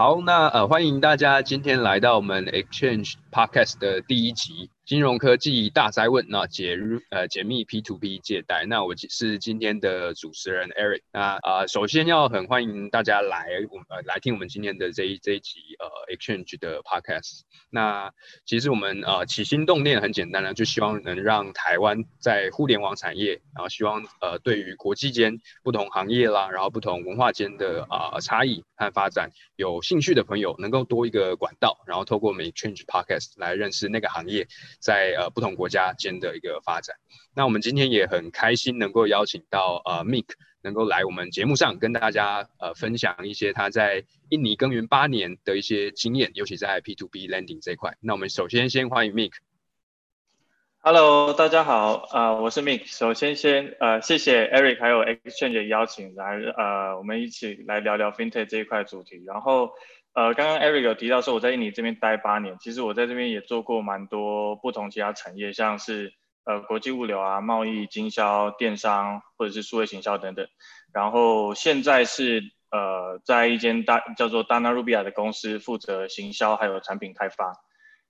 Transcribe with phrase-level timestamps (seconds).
[0.00, 4.70] 好，那呃，欢迎大家今天来到我们 Exchange Podcast 的第一集。
[4.90, 6.76] 金融科技大灾问，那解
[7.10, 11.02] 呃解密 P to P 借贷，那我是今天的主持人 Eric。
[11.12, 17.42] 那啊，首先要很欢迎大家来我呃来听我们今天的这一这一集呃 Exchange 的 Podcast。
[17.70, 18.10] 那
[18.44, 34.48] 其实我们呃起心动念很简单呢，就希望能让台湾在互联网产业，然后希望呃对于国际间不同行业啦，然后不同文化间的啊差异和发展有兴趣的朋友，能够多一个管道，然后透过我们 Exchange Podcast 来认识那个行业。
[34.80, 36.96] 在呃不同国家间的一个发展，
[37.36, 47.96] 那我们今天也很开心能够邀请到呃 Mike 能够来我们节目上跟大家呃分享一些他在印尼耕耘八年的一些经验，尤其在 P to P lending 这一块。
[48.00, 49.32] 那我们首先先欢迎 Mik。
[50.80, 52.86] Hello，大家好，啊我是 Mike。
[52.86, 59.72] 首先先呃谢谢 Eric 还有 Exchange 的邀请来呃我们一起来聊聊 FinTech 这一块主题，然后。
[60.12, 66.12] 呃，刚刚 Eric 有提到说我在印尼这边待八年，其实我在这边也做过蛮多不同其他产业，像是
[66.44, 70.48] 呃国际物流啊、贸易、经销、电商或者是数位行销等等。
[70.92, 77.52] 然后现在是呃在一间大叫做 Dana Rubia 的公司负责行销还有产品开发。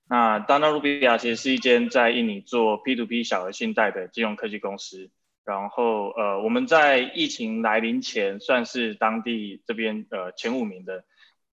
[0.09, 5.11] 那 Dana Rubia 其实是一间在印尼做 P2P 小额信贷的金融科技公司。
[5.45, 11.05] 然后呃我们在疫情来临前算是当地这边呃前五名的。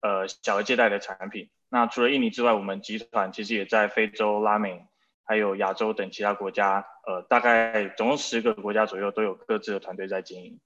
[0.03, 1.49] 呃，小额借贷的产品。
[1.69, 4.85] 那除了印尼之外，我们集团其实也在非洲、拉美，
[5.23, 10.59] 还有亚洲等其他国家，呃，大概总共十个国家左右都有各自的团队在经营。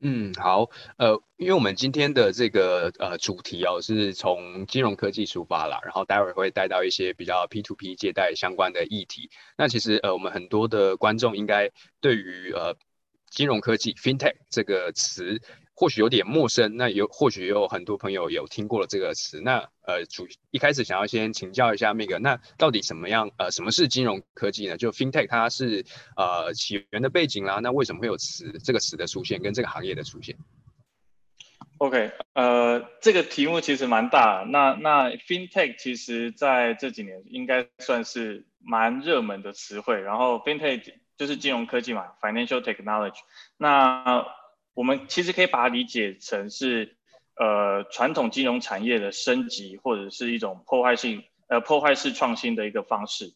[0.00, 9.30] 嗯，好，呃，因为我们今天的这个呃主题哦，是从金融科技出发啦，然后待会儿会带到一些比较 P to P 借贷相关的议题。
[9.58, 12.74] 那其实呃，我们很多的观众应该对于呃
[13.28, 15.42] 金融科技 FinTech 这个词。
[15.78, 19.40] 或许有点陌生，那有或许有很多朋友有听过了这个词。
[19.40, 24.76] 那呃，主一开始想要先请教一下那个，那到底什么样呃，什么是金融科技呢？
[24.76, 25.84] 就 FinTech 它是
[26.16, 30.36] 呃起源的背景啦，那为什么会有词这个词的出现跟这个行业的出现
[31.78, 34.44] ？OK，呃，这个题目其实蛮大。
[34.50, 40.00] 那那 FinTech 其实在这几年应该算是蛮热门的词汇。
[40.00, 43.20] 然后 FinTech 就是金融科技嘛，Financial Technology。
[43.56, 44.26] 那
[44.78, 46.94] 我们其实可以把它理解成是，
[47.34, 53.32] 呃，传统金融产业的升级，或者是一种破坏性，呃，破坏式创新的一个方式。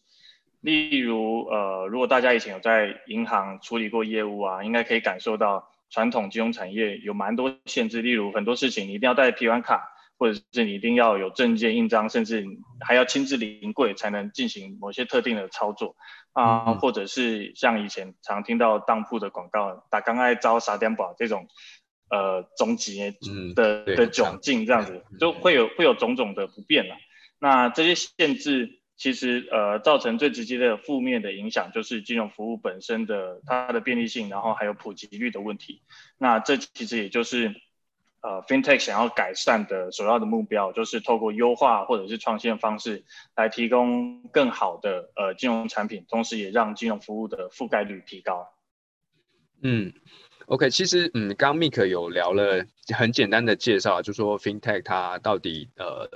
[0.61, 9.83] 例如，呃，如果大家以前有在银行处理过业务啊，应该可以感受到传统金融产业有蛮多限制，例如很多事情你一定要带提款卡，
[10.19, 12.47] 或者是你一定要有证件印章，甚至
[12.87, 15.97] 还要亲自临柜才能进行某些特定的操作。
[16.33, 21.47] 啊，或者是像以前常听到当铺的广告，打刚爱招傻点宝这种，
[22.11, 22.99] 呃，终极
[23.55, 26.97] 的的窘境这样子，就会有会有种种的不便了。
[27.39, 35.83] 那这些限制其实呃造成最直接的负面的影响，就是金融服务本身的它的便利性，然后还有普及率的问题。
[36.19, 37.55] 那这其实也就是。
[38.23, 43.05] 呃，FinTech 想要改善的首要的目标，就是透过优化或者是创新的方式，
[43.37, 48.49] 来提供更好的呃金融产品，同时也让金融服务的覆盖率提高。
[49.63, 49.93] 嗯
[50.47, 52.65] ，OK，其实嗯，刚 Mike 有聊了
[52.97, 56.09] 很简单的介绍，就说 FinTech 它到底呃。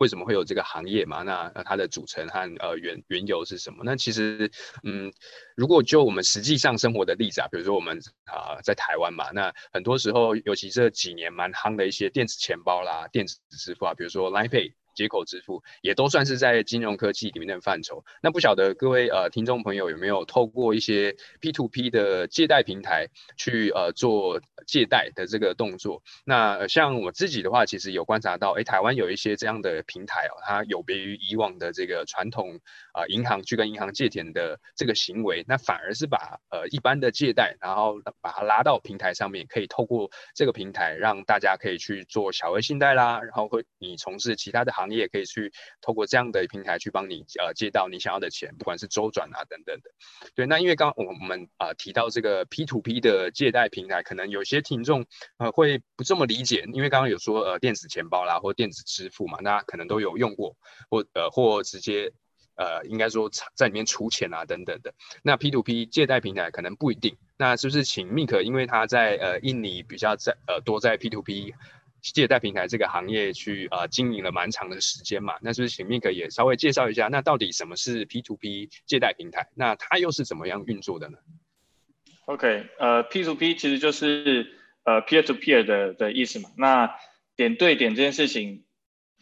[0.00, 1.22] 为什么会有这个行业嘛？
[1.22, 3.82] 那它的组成和呃原原由是什么？
[3.84, 4.50] 那其实，
[4.82, 5.12] 嗯，
[5.54, 14.79] 如果就我们实际上生活的例子啊，比如说我们啊在台湾嘛，那很多时候，尤其这几年蛮夯的一些电子钱包啦、电子支付啊，比如说 Line Pay。
[14.94, 18.04] 接口支付也都算是在金融科技里面的范畴。
[18.22, 26.02] 那不晓得各位呃听众朋友有没有透过一些 P to P 的借贷平台去呃做借贷的这个动作？
[26.24, 32.60] 那像我自己的话，其实有观察到，哎，台湾有一些这样的平台哦，它有别于以往的这个传统
[32.92, 44.90] 啊银行去跟银行借钱的这个行为，那反而是把呃一般的借贷，然后把它拉到平台上面，可以透过这个平台让大家可以去做小额信贷啦，然后会你从事其他的行行。
[44.90, 49.90] 你也可以去透过这样的平台去帮你呃借到你想要的钱，不管是周转啊等等的。
[50.34, 55.06] 对，那因为刚我们啊提到这个 P to P 的借贷平台，可能有些听众
[55.38, 60.56] 呃会不这么理解，因为刚刚有说呃电子钱包啦或电子支付嘛，那可能都有用过，
[60.88, 62.12] 或呃或直接
[62.56, 64.92] 呃应该说在里面储钱啊等等的。
[65.22, 67.16] 那 P to P 借贷平台可能不一定。
[67.36, 68.40] 那是不是请 Mike？
[68.42, 71.54] 因为他在呃印尼比较在呃多在 P to P。
[72.02, 79.48] 借贷平台这个行业去呃经营了蛮长的时间嘛，那是是请 Mick 也稍微介绍一下，那到底什么是 P to P 借贷平台？
[79.54, 81.18] 那它又是怎么样运作的呢
[82.26, 86.50] ？OK，呃，P to P 其实就是呃 peer to peer 的的意思嘛。
[86.56, 86.94] 那
[87.36, 88.64] 点对点这件事情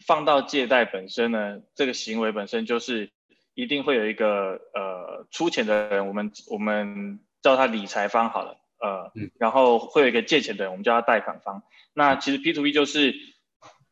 [0.05, 3.11] 放到借贷本身呢，这个行为本身就是
[3.53, 11.63] 一定会有一个呃出钱的人，我们我们叫他理财方好了，呃，然后会有一个借钱的人，我们叫他贷款方。
[11.93, 13.13] 那其实 P to P 就是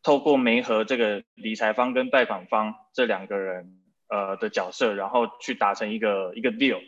[0.01, 3.73] 透过媒合这个理财方跟贷款方这两个人
[4.07, 6.79] 呃的角色，然后去达成一个一个 deal。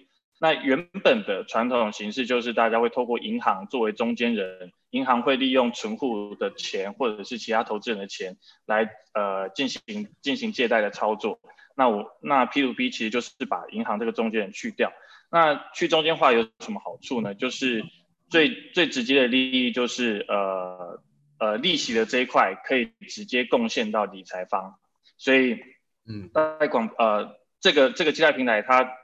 [0.42, 11.42] 那原本的传统形式就是大家会透过银行作为中间人，银行会利用存户的钱或者是其他投资人的钱来呃进行进行借贷的操作。
[11.76, 14.94] 那我那 P to P 其实就是把银行这个中间人去掉。
[15.30, 17.34] 那去中间化有什么好处呢？
[17.36, 17.84] 就是
[18.30, 21.02] 最最直接的利益就是呃
[21.40, 24.80] 呃利息的这一块可以直接贡献到理财方，
[25.18, 25.60] 所以
[26.08, 28.96] 嗯贷广呃这个这个借贷平台它。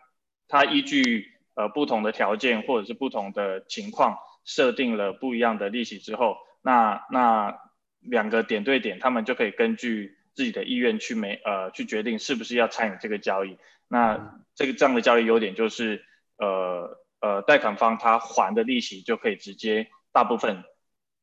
[0.48, 7.58] 它依据呃不同的条件或者是不同的情况，设定了不一样的利息之后，那那
[8.00, 13.58] 两个点对点，他们就可以根据自己的意愿去没呃去决定是不是要参与这个交易。
[13.88, 16.06] 那这个这样的交易优点就是，
[16.38, 20.64] 呃呃贷款方他还的利息就可以直接大部分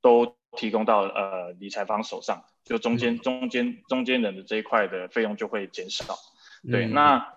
[0.00, 6.16] 都提供到呃理财方手上，就中间中间中间人的这一块的费用就会减少。
[6.70, 7.34] 对，那。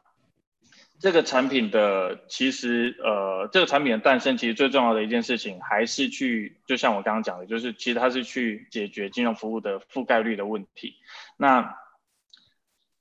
[0.97, 10.95] 这个产品的其实，呃，这个产品的诞生，其实最重要的一件事情，还是去，就像我刚刚讲的，就是其实它是去解决金融服务的覆盖率的问题。
[11.35, 11.77] 那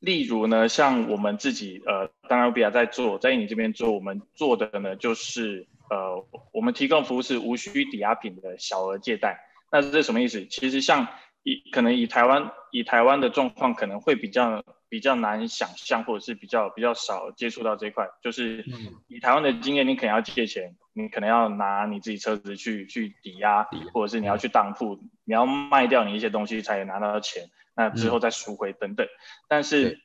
[0.04, 9.38] 例如呢，像我们自己，呃，当然比亚在做，在你这边做，我们做的呢，就是，呃，我们提供服务是无需抵押品的小额借贷。
[9.72, 10.44] 那这是什么意思？
[10.46, 11.08] 其实像
[11.42, 14.62] 以可能以台湾以台湾的状况，可能会比较。
[14.86, 18.64] 比较难想象，或者是比较比较少接触到这一块，就是
[19.08, 27.42] 以台湾的经验，你可能要借钱，你可能要拿你自己车子去去抵押，或者是你要去当铺，你要卖掉你一些东西才能拿到钱，
[27.74, 29.06] 那之后再赎回等等。
[29.48, 30.00] 但是，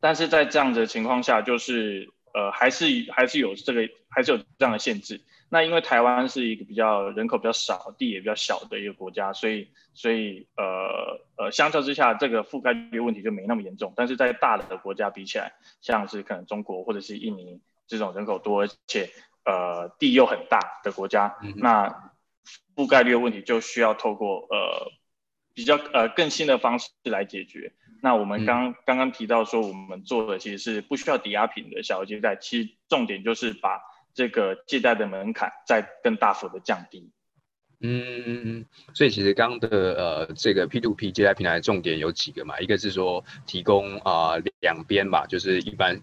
[0.00, 5.20] 但是在这样的情况下，就是呃，还是还是有这个，还是有这样的限制。
[5.48, 13.92] 那因为台湾是一个比较人口比较少、地也比较小的一个国家，所以所以呃呃，相较之下，这个覆盖率问题就没那么严重。
[13.94, 19.08] 但是在大的国家比起来，像是可能中国或者是印尼这种人口多而且
[19.44, 22.12] 呃地又很大的国家，那
[22.74, 24.90] 覆盖率问题就需要透过呃
[25.56, 27.72] 比较呃更新的方式来解决。
[28.00, 33.80] 那我们刚刚刚提到说，我们做的其实是不需要抵押品的小额借贷，其实重点就是把。
[34.16, 37.12] 这个借贷的门槛再更大幅的降低。
[37.80, 42.58] 嗯嗯嗯，所以其实刚的呃这个 P to P 借贷平台重点有几个嘛？
[42.58, 46.00] 一个是说提供啊两边吧，就是一般。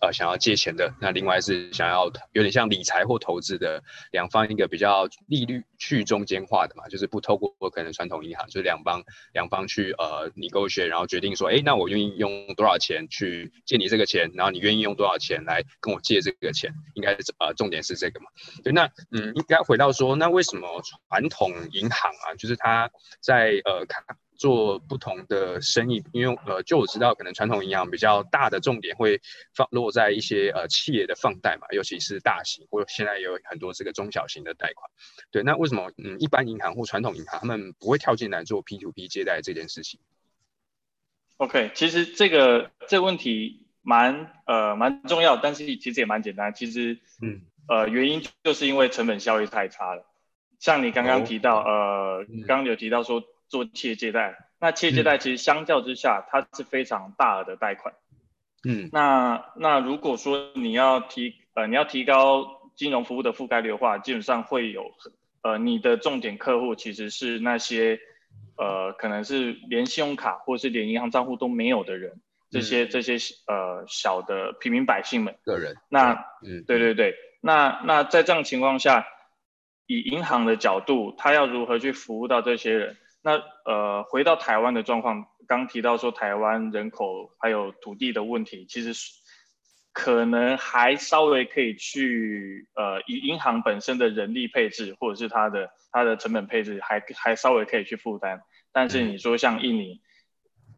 [0.00, 3.82] 呃，想要借钱的，那另外是想要有点像理财或投资的
[4.12, 9.02] 两方，一个比较利率去中间化的嘛，就是不透过可能传统银行，就是两方
[9.32, 18.26] 两方去呃你勾选，然后决定说，哎，那我愿意用多少钱去借你这个钱，然后你愿意用多少钱来跟我借这个钱，应该是呃重点是这个嘛。
[18.62, 22.90] 对，那嗯，应该回到说，那为什么传统银行啊，就是它
[23.20, 24.02] 在呃看。
[24.36, 29.20] 做不同的生意，因为呃，就我知道，可能传统银行比较大的重点会
[29.54, 34.90] 放落在一些呃企业的放贷嘛，尤其是大型或现在有很多这个中小型的贷款。
[35.30, 40.00] 对，那为什么嗯一般银行或传统银行他们不会跳进来做 P to P 借贷这件事情
[41.36, 46.52] ？OK，其实这个这个问题蛮呃蛮重要，但是其实也蛮简单。
[46.52, 50.04] 其实嗯呃原因就是因为成本效益太差了。
[50.58, 53.22] 像你刚刚提到呃刚刚有提到说。
[53.54, 57.94] 做企业借贷，那企业借贷其实相较之下，它是非常大额的贷款。
[58.68, 64.90] 嗯，那那如果说你要提呃你要提高金融服务的覆盖率的话，基本上会有
[65.42, 68.00] 呃你的重点客户其实是那些
[68.56, 72.20] 呃可能是连信用卡或是连银行账户都没有的人，
[72.50, 73.14] 这些这些
[73.46, 75.76] 呃小的平民百姓们个人。
[75.88, 79.06] 那嗯对对对，那那在这样情况下，
[79.86, 82.96] 以银行的角度，他要如何去服务到这些人？
[83.26, 88.92] 那呃，回到台湾的状况，刚提到说台湾人口还有土地的问题，其实
[89.94, 98.42] 可能还稍微可以去呃，以银行本身的人力配置或者是它的它的成本配置，还还稍微可以去负担。
[98.72, 100.02] 但是你说像印尼，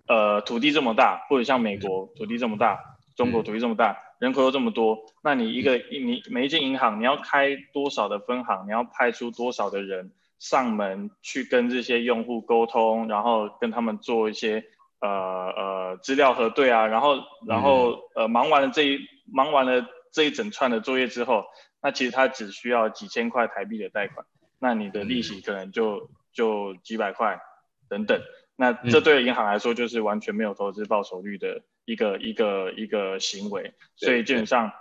[0.06, 2.78] 呃，土地这么大，或者像美国土地这么大，
[3.16, 10.12] 中国土地这么大，人口又这么多，那你一个印尼每一间银行你要开多少的分行，你要派出多少的人？
[10.38, 14.64] 上门去跟这些用户沟通，然后跟他们做一些
[15.00, 19.00] 呃呃资料核对啊，然后然后呃忙完了这一
[19.32, 21.44] 忙完了这一整串的作业之后，
[21.82, 24.26] 那其实他只需要几千块台币的贷款，
[24.58, 27.40] 那你的利息可能就就几百块
[27.88, 28.20] 等等。
[28.58, 34.72] 那这对银行来说就是完全没有投资报酬率的一个一个一个行为，所以基本上，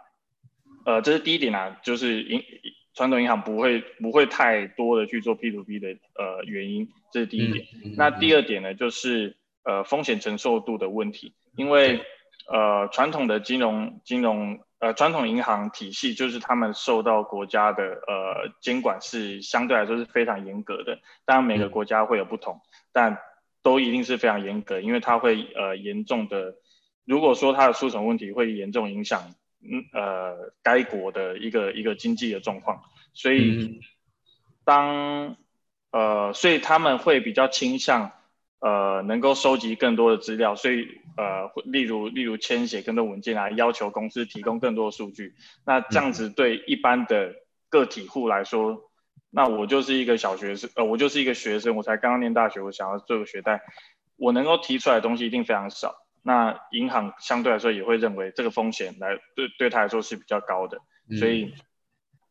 [0.86, 2.42] 呃，这是第一点啊，就是银
[2.96, 7.66] 传统银行不会不会太多的去做 P to P 的呃原因，这是第一点。
[7.98, 12.02] 那第二点呢，就是呃风险承受度的问题，因为
[12.50, 22.62] 呃传统的金融金融呃传统银行体系就是他们受到国家的呃监管是相对来说是非常严格的，当然每个国家会有不同，
[22.94, 23.18] 但
[23.62, 26.56] 都一定是非常严格，因为它会呃严重的，
[27.04, 29.34] 如果说它的出什么问题，会严重影响
[29.69, 32.81] 嗯呃该国的一个一个经济的状况，
[33.13, 33.81] 所以
[34.63, 35.38] 当
[35.91, 38.12] 呃所以他们会比较倾向
[38.60, 45.34] 呃能够收集更多的资料，所以呃例如例如签写更多文件来，要求公司提供更多的数据，
[45.65, 47.36] 那这样子对一般的
[47.69, 48.91] 个体户来说。
[49.31, 53.60] 那我就是一个小学生，呃，我就是一个学生，我才刚刚念大学，我想要做个学贷，
[54.15, 56.05] 我能够提出来的东西一定非常少。
[56.27, 60.79] 那银行相对来说也会认为这个风险来对对他来说是比较高的，
[61.20, 61.53] 所以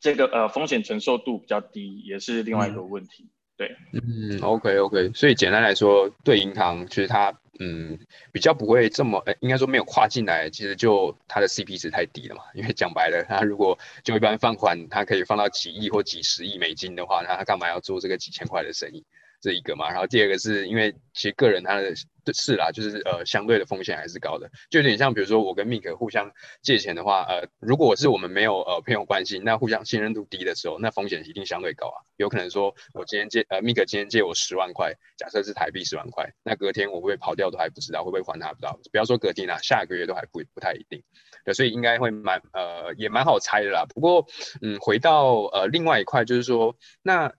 [0.01, 3.31] 这个呃风险承受度比较低，也是另外一个问题。
[3.57, 7.97] 对，嗯，OK OK，所以简单来说，对银行其实它嗯
[8.33, 12.43] 比较不会这么，哎，应该说没有跨进来，其实就它的 CP 值太低了嘛。
[12.55, 19.05] 因为讲白了，它如果就一般放款，它可以放到几亿或几十亿美金的话，那它干嘛要做这个几千块的生意？
[19.45, 21.95] 这一个嘛，然后第二个是因为其实个人他的
[22.33, 26.33] 是啦，就是呃相对的风险还是高的，就有点像比如说我跟 Mike 互相
[26.63, 32.01] 借钱的话，呃，如果是我们没有呃朋友关系，那互相信任度低的时候，那风险一定相对高啊。
[32.17, 41.03] 有可能说我今天借呃 Mike 今天借我十万块，假设是台币十万块，那隔天我会不会跑掉都还不知道，会不会还他不知道，不要说隔天啦，下个月都还不不太一定。
[41.45, 43.85] 对，所以应该会蛮呃也蛮好猜的啦。
[43.95, 44.27] 不过
[44.63, 47.31] 嗯，回到呃另外一块就是说那。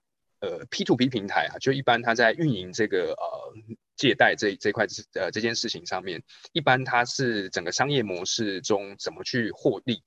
[0.42, 3.54] 呃，P to P 平台啊，就一般它在运营这个呃
[3.96, 10.04] 借贷这这块呃这件事情上面，一般它是整个商业模式中怎么去获利，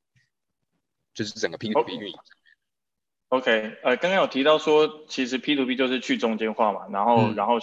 [1.15, 2.15] 就是整个 P to P 运营。
[3.29, 7.59] OK，呃，刚刚有提到说，其实 P to P 就是去中间化嘛，然后然后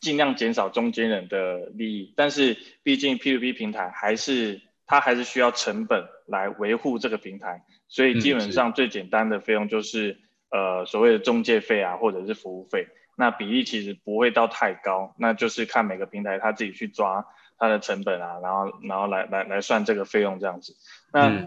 [0.00, 10.18] 尽量减少中间人的利益，但是毕竟 P to P 平台还是它还是需要成本来维护这个平台，所以基本上最简单的费用就是。
[10.50, 17.24] 呃，所谓的中介费啊，或者是服务费，那比例其实不会到太高，那就是看每个平台他自己去抓
[17.56, 20.74] 它的成本啊，然后然后来来来算这个费用这样子。
[21.12, 21.46] 那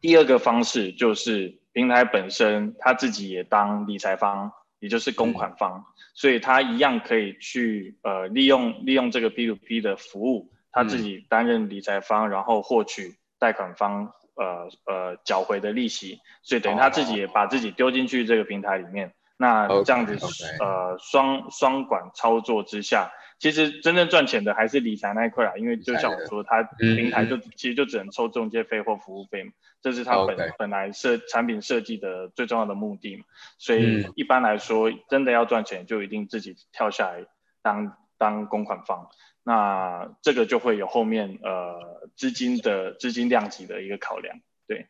[0.00, 4.50] 第二个方式就是平台本身他自己也当理财方，
[4.80, 14.12] 也就是公款方，所以他一样可以去呃利用利用这个 P to P 的服务，他自己担任理财方，然后获取贷款方。
[14.42, 20.16] 呃呃，缴回的利息，所以等于他自己也把自己丢进去这个平台里面，那这样子
[20.60, 33.24] 呃双双管操作之下，其实真正赚钱的还是理财那一块啊，因为就像我说，他平台就其实就只能抽中介费或服务费嘛，这是他本本来设产品设计的最重要的目的嘛，
[33.58, 37.24] 所以一般来说，真的要赚钱，就一定自己跳下来
[37.62, 39.08] 当当公款方。
[39.44, 44.86] 那这个就会有后面呃资金的资金量级的一个考量，对。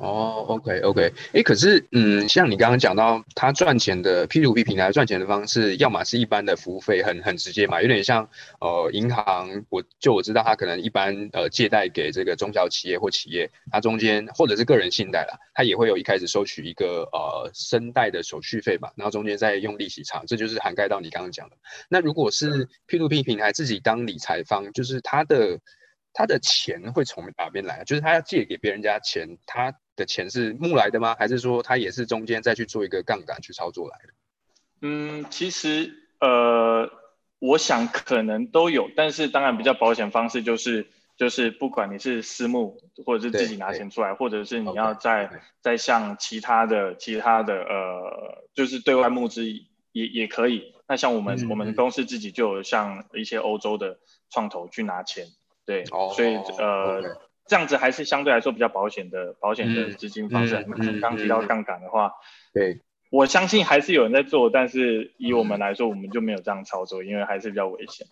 [0.00, 8.26] 哦，OK OK，哎，可是嗯，像你刚刚讲到，他赚钱的 P to P 平台赚钱的方式，要么是一般的服务费，很很直接嘛，有点像
[8.62, 21.56] 呃银行，我就我知道他可能一般呃借贷给这个中小企业或企业，它中间或者是个人信贷啦，它也会有一开始收取一个呃申贷的手续费嘛，然后中间再用利息偿，这就是涵盖到你刚刚讲的。
[21.90, 25.60] 那如果是 P to P 平台自己当理财方，就是他的。
[26.12, 27.84] 他的钱会从哪边来？
[27.84, 31.14] 就是他要借给别人家钱，他的钱是募来的吗？
[31.18, 34.12] 还是说他也是中间再去做一个杠杆去操作来的？
[34.80, 36.90] 嗯，其实呃，
[37.38, 45.30] 我想可能都有，但是当然比较保险方式就是就是不管你是私募或者是自己拿钱出来，或者是你要再
[45.60, 49.44] 再向其他的其他的呃，就是对外募资
[49.92, 50.74] 也也可以。
[50.88, 53.98] 那像我们我们公司自己就有向一些欧洲的
[54.30, 55.26] 创投去拿钱。
[55.66, 57.00] 对，所以呃，
[57.50, 60.54] 这样子还是相对来说比较保险的保险的资金方式。
[61.00, 62.12] 刚提到杠杆的话，
[62.54, 62.78] 对，
[63.10, 68.06] 我相信还是有人在做，但是以我们来说，我们就没有这样操作，因为还是比较危险。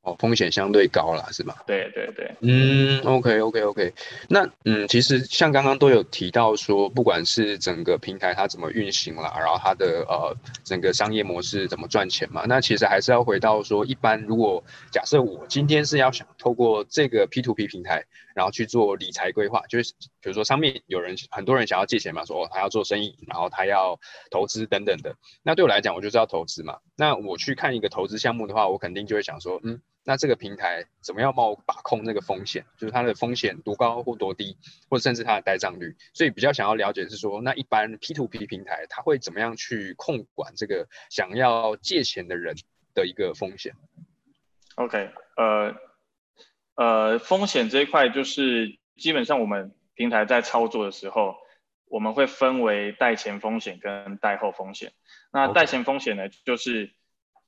[0.00, 1.54] 哦，风险相对高了，是吗？
[1.66, 3.92] 对对对，嗯，OK OK OK，
[4.30, 18.06] 那嗯，其实像刚刚都有提到说，不管是整个平台它怎么运行啦，然后它的呃整个商业模式怎么赚钱嘛，那其实还是要回到说，一般如果假设我今天是要想透过这个 P to P 平台。
[18.38, 23.98] 然后去做理财规划，就是比如说上面有人很多人想要借钱嘛，说哦他要做生意，然后他要
[24.30, 25.16] 投资等等的。
[25.42, 26.78] 那对我来讲，我就是要投资嘛。
[26.94, 34.56] 那我去看一个投资项目的话，我肯定就会想说，嗯，那这个平台怎么样帮我把控那个风险，就是它的风险多高或多低，
[34.88, 35.96] 或者甚至它的呆账率。
[36.14, 42.54] 所以比较想要了解是说，那一般 P to P 平台它会怎么样去控管这个想要借钱的人
[42.94, 43.74] 的一个风险
[44.76, 45.74] ？OK，呃。
[46.78, 51.34] 呃，风险这一块就是基本上我们平台在操作的时候，
[51.86, 54.92] 我们会分为贷前风险跟贷后风险。
[55.32, 56.92] 那贷前风险呢，就是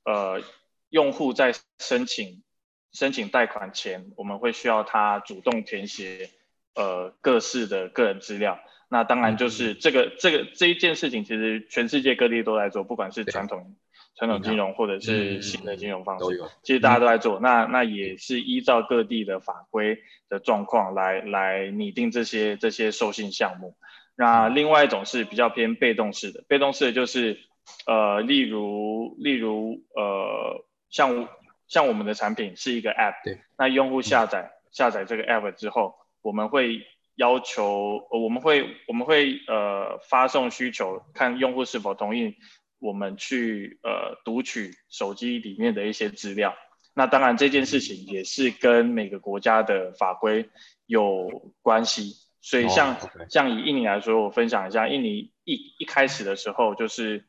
[0.03, 0.43] 呃，
[0.89, 2.43] 用户在申请
[2.91, 6.29] 申请贷款前，我们会需要他主动填写
[6.75, 8.59] 呃各式的个人资料。
[8.89, 13.77] 那当然就是这个这个这一件事情，其实全世界各地都在做，不管是传统。
[14.15, 16.25] 传统金融或者是新的金融方式，
[16.61, 17.39] 其实大家都在做。
[17.39, 19.99] 那那也是依照各地的法规
[20.29, 23.75] 的状况来来拟定这些这些授信项目。
[24.15, 27.39] 那另外一种是比较偏被动式的，被动式的就是
[27.87, 31.27] 呃，例如例如呃，像
[31.67, 36.81] 像我们的产品是一个 App，对，那用户下载下载这个 App 之后，我们会
[37.15, 42.35] 要求我们会我们会呃发送需求，看用户是否同意。
[42.81, 46.55] 我们去呃读取手机里面的一些资料，
[46.95, 50.49] 那当然这件事情也是跟每个国家的法规
[50.87, 52.15] 有关系。
[52.41, 52.97] 所以像
[53.29, 57.23] 像以印尼来说，我分享一下，印尼一一开始的时候就是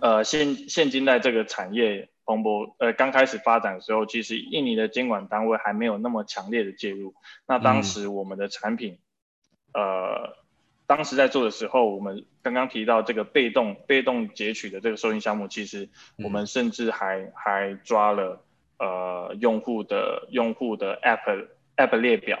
[0.00, 7.14] 呃现现今在这个产业蓬勃呃刚开始发展的时候，其实印尼的监管单位还没有那么强烈的介入。
[7.46, 8.98] 那当时我们的产品
[9.74, 10.41] 呃。
[10.86, 15.88] 当时在做的时候，我们刚刚提到这个被动被动截取的这个收银项目，其实
[16.22, 18.42] 我们甚至还还抓了
[18.78, 21.46] 呃用户的用户的 app
[21.76, 22.38] app 列表，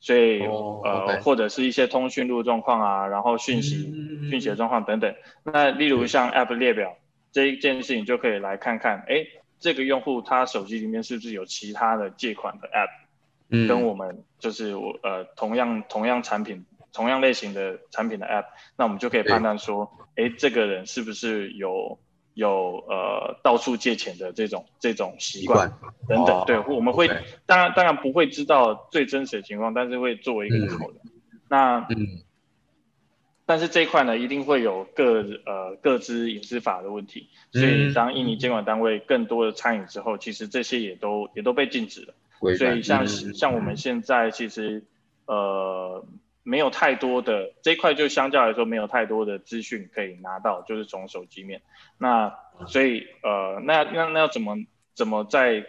[0.00, 3.92] 所以呃或者是一些通讯录状况啊，然后讯息
[4.30, 5.14] 讯息的状况等等。
[5.44, 6.96] 那例如像 app 列表
[7.30, 9.26] 这一件事情，就可以来看看，哎，
[9.60, 12.88] 这个用户他手机里面是不是有其他的借款的 app，
[13.50, 16.64] 嗯，跟我们就是我呃同样同样产品。
[16.96, 18.46] 同样类型的产品的 App，
[18.78, 21.98] 那我们就可以判断说，哎，这个人是不是有
[22.32, 25.70] 有呃到处借钱的这种这种习惯
[26.08, 26.42] 等等。
[26.46, 27.06] 对，我们会
[27.44, 30.96] 当然当然不会知道最真实的情况，但是会作为一个考量。
[31.50, 32.24] 那嗯，
[33.44, 37.28] 但是这一块呢，一定会有各呃各自隐私法的问题。
[37.52, 42.14] 所以当印尼监管单位更多的参与之后，其实这些也都也都被禁止了。
[42.56, 44.82] 所以像像我们现在其实
[45.26, 46.02] 呃。
[46.48, 51.60] 没有太多的这一块，就相较来说没有太多的资讯可以拿到，就是从手机面。
[51.98, 52.32] 那
[52.68, 54.54] 所以呃，那那那要怎么
[54.94, 55.66] 怎么在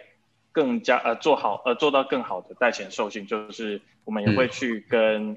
[0.52, 5.36] 更加呃做好呃做到更好的贷钱授信，就是我们也会去跟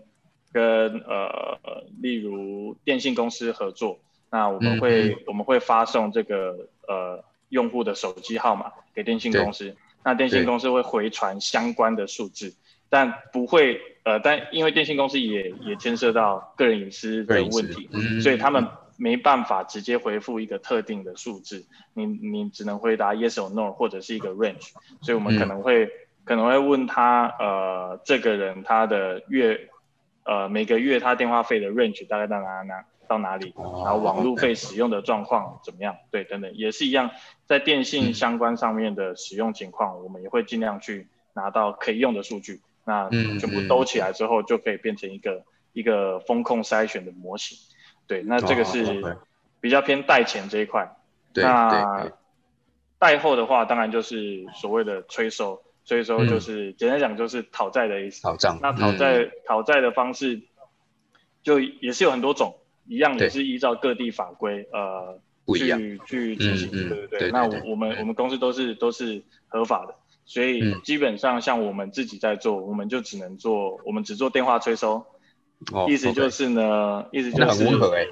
[0.51, 1.59] 跟呃
[1.99, 3.99] 例如电信公司合作，
[4.29, 12.53] 那我们会我们会发送这个呃用户的手机号码给电信公司，那电信公司会回传相关的数字。
[12.93, 17.87] 但不会，呃，但因为电信公司也也牵涉到个人隐私的问题，
[18.21, 25.87] 所以他们没办法直接回复一个特定的数字，你你只能回答 yes or no 或者是一个 range，所以我们可能会
[26.23, 29.69] 可能会问他，呃，这个人他的月，
[30.23, 37.11] 呃，每个月他电话费的 range 大概到哪哪到哪里，然后网路费使用的状况怎么样，对，等等，也是一样，
[37.45, 42.61] 在电信相关上面的使用情况，我们也会尽量去拿到可以用的数据。
[42.85, 47.57] 那全部兜起来之后，就可以变成一个一个风控筛选的模型。
[48.07, 49.17] 对，那这个是
[49.59, 50.97] 比较偏贷前这一块。
[51.35, 52.11] 那
[52.99, 58.21] 贷后的话，当然就是所谓的催收，催收就是简单讲就是讨债的意思。
[58.21, 58.59] 讨账。
[58.61, 60.41] 那讨债讨债的方式，
[61.41, 65.19] 就也是有很多种，一样也是依照各地法规呃
[65.55, 66.69] 去去进行。
[66.69, 67.31] 对对对。
[67.31, 69.95] 那我我们我们公司都是都是合法的。
[70.31, 75.05] 所以基本上像我们自己在做，我们就只能做，我们只做电话催收，
[75.89, 78.05] 意思就是呢，意思就是很温和哎，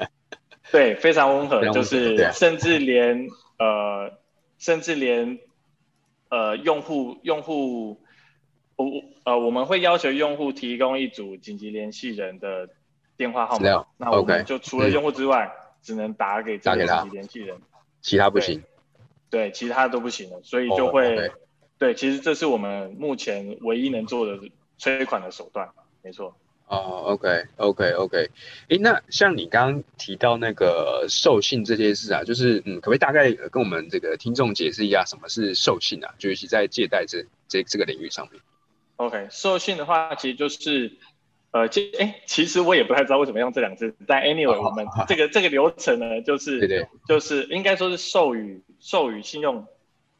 [0.72, 4.18] 对，非常温和，就是甚至连呃，
[4.56, 5.38] 甚至连
[6.30, 8.00] 呃用户用户，
[8.76, 8.86] 我
[9.24, 12.70] 呃我们会要求用户提供一组紧急联系人的
[13.18, 17.58] 电话号码，那我们就除了用户之外，只能打给这个紧急联系人，
[18.00, 18.62] 其他不行。
[19.30, 21.30] 对，其他都不行了，所以就会，
[21.78, 24.38] 对，其实这是我们目前唯一能做的
[24.78, 25.68] 催款的手段，
[26.02, 26.36] 没错。
[26.68, 28.30] 哦，OK，OK，OK，
[28.68, 36.12] 哎，那像你刚刚提到那个授信这件事啊，就是嗯，可不可以大概跟我们这个听众解释一下什么是授信啊？
[36.18, 38.42] 就尤其在借贷这这这个领域上面。
[38.96, 40.90] OK，授信的话，其实就是，
[41.52, 49.66] 呃，其哎，其实我也不太知道为什么用这两个字，但 anyway，我们这个这个流程呢，就是对对，就是应该说是授予授予信用，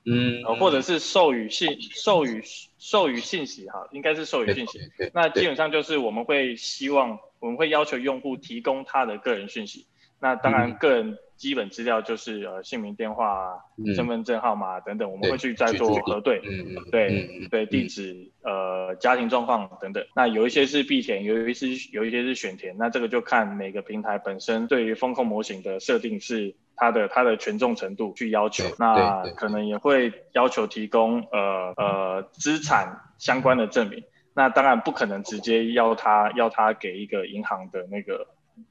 [0.04, 2.42] 嗯，或者是授予信授予
[2.78, 4.80] 授予信息哈，应该是授予信息。
[5.14, 9.86] 那基本上就是我们会希望，我们会要求用户提供他的个人讯息。
[10.26, 13.60] 那当然，个人基本资料就是呃姓名、电话、
[13.94, 16.40] 身份证号码等等，我们会去再做核对。
[16.44, 20.04] 嗯嗯，对对，地址、呃家庭状况等等。
[20.16, 22.74] 那有一些是必填，有一些有一些是选填。
[22.76, 28.64] 那这个就看每个平台本身对于风控模型的设定是它的它的权重程度去要求。
[28.80, 34.02] 那可能也会要求提供呃呃资产相关的证明。
[34.34, 38.26] 那当然不可能直接要他要他给一个银行的那个。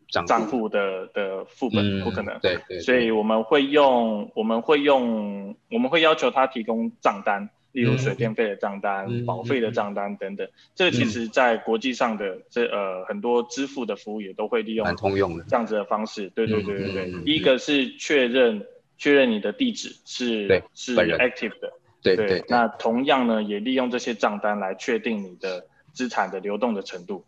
[0.08, 10.48] 账户的的副本不可能，对对，所以我们会用我们会用我们会要求他提供账单，例如水电费的账单、保费的账单等等。
[10.74, 15.44] 这个其实在国际上的这呃很多支付的服务也都会利用通用的。
[15.50, 16.30] 这样子的方式。
[16.30, 18.66] 对对对对对，第一个是确认
[18.98, 22.44] 确认你的地址是是 active 的，对对。
[22.48, 27.26] 那同样呢，也利用这些账单来确定你的资产的流动的程度。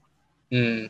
[0.51, 0.89] 嗯。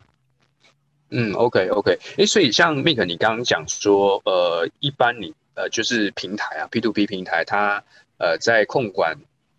[1.09, 7.83] 嗯，OK OK，诶，所以像 Mike，你刚刚讲说，呃，一般你呃就是平台啊，P to P 平台，它
[8.17, 9.17] 呃在控管。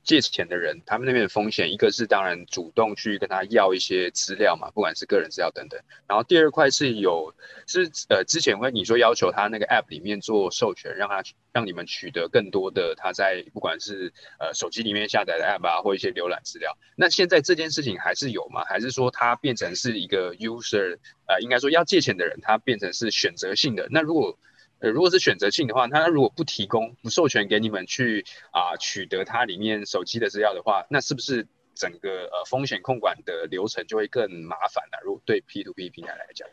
[0.08, 5.78] 借钱的人，他们那边的风险，一个是当然主动去跟他要一些资料嘛，不管是个人资料等等。
[6.06, 7.34] 然后第二块是有
[7.66, 16.74] 是呃之前会你说要求他那个 App 里面做授权，让他让你们取得更多的他在不管是呃手机里面下载的 App 啊，或一些浏览资料。
[16.96, 18.64] 那现在这件事情还是有吗？
[18.64, 23.86] 还是说它变成是一个 User 呃应该说要借钱的人，他变成是选择性的？
[23.90, 24.38] 那如果
[24.80, 35.00] 呃，如果是选择性的话，他如果不提供、不授权给你们去啊取得它里面手机的资料的话，那是不是整个呃风险控管的流程就会更麻烦了？
[35.04, 36.48] 如果对 P to P 平台来讲，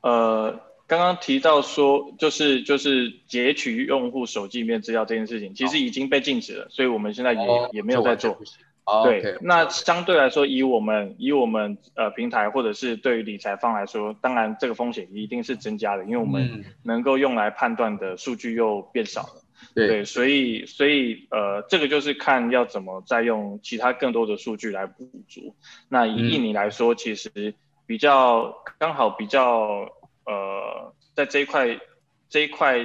[0.00, 7.40] 呃，刚刚提到说就是就是截取用户手机里面资料这件事情，其实已经被禁止了，所以我们现在也
[7.72, 8.40] 也没有在做。
[9.04, 19.42] 对，那相对来说，以我们以我们呃平台或者是对于理财方来说，当然这个风险一定是增加的，因为我们能够用来判断的数据又变少了。
[19.74, 25.54] 对，所以所以呃，这个就是看要怎么再用其他更多的数据来补足。
[25.88, 27.54] 那以印尼来说，其实
[27.86, 29.88] 比较刚好比较
[30.24, 31.78] 呃，在这一块
[32.28, 32.84] 这一块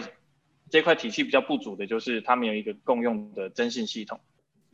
[0.70, 4.20] 这一块体系比较不足的，就是他们有一个共用的征信系统。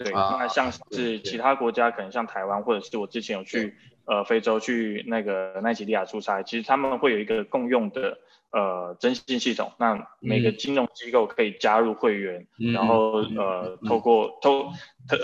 [0.04, 8.18] 对，那像是其他国家，可能像台湾，或者是我之前有去呃非洲去那个奈及利亚出差，其实他们会有一个共用的
[8.52, 14.72] 呃征信系统，那每个金融机构可以加入会员，然后呃透过透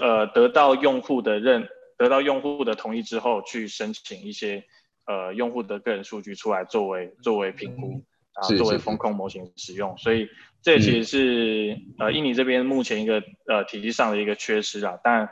[0.01, 4.63] 呃得到用户的认，得到用户的同意之后，去申请一些
[5.05, 8.01] 呃用户的个人数据出来作为作为评估，
[8.33, 10.27] 啊作为风控模型使用，所以。
[10.61, 15.29] 这其实是呃印尼这边目前一个呃体系上的一个缺失啊，但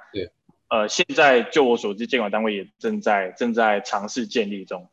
[0.69, 4.89] 呃现在就我所知，监管单位也正在正在尝试建立中。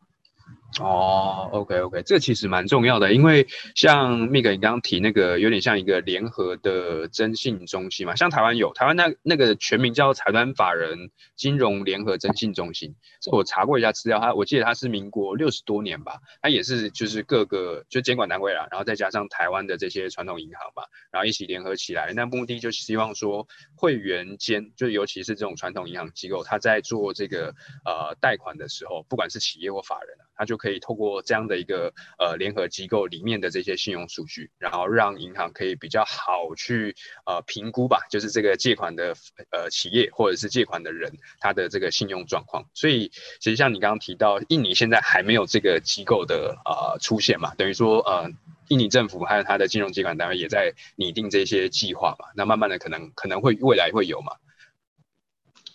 [0.81, 27.55] 哦，OK OK，这其实蛮重要的，因为像 Mig 你刚刚提那个有点像一个联合的征信中心嘛，像台湾有台湾那那个全名叫财团法人金融联合征信中心，这我查过一下资料，它我记得它是民国六十多年吧，它也是就是各个就监管单位啦，然后再加上台湾的这些传统银行吧，然后一起联合起来，那目的就希望说会员间，就尤其是这种传统银行机构，它在做这个
[27.85, 36.95] 呃贷款的时候，不管是企业或法人啊，它就可以透过这样的一个呃联合机构里面的这些信用数据，然后让银行可以比较好去
[37.27, 39.15] 呃评估吧，就是这个借款的
[39.51, 42.65] 呃企业或者是借款的人他的这个信用状况。
[42.75, 48.31] 所以其实像你刚刚提到，印尼现在还没有这个机构的呃出现嘛，等于说呃
[48.69, 54.33] 印尼政府还有它的金融监管单位也在拟定这些计划嘛，那慢慢的可能可能会未来会有嘛。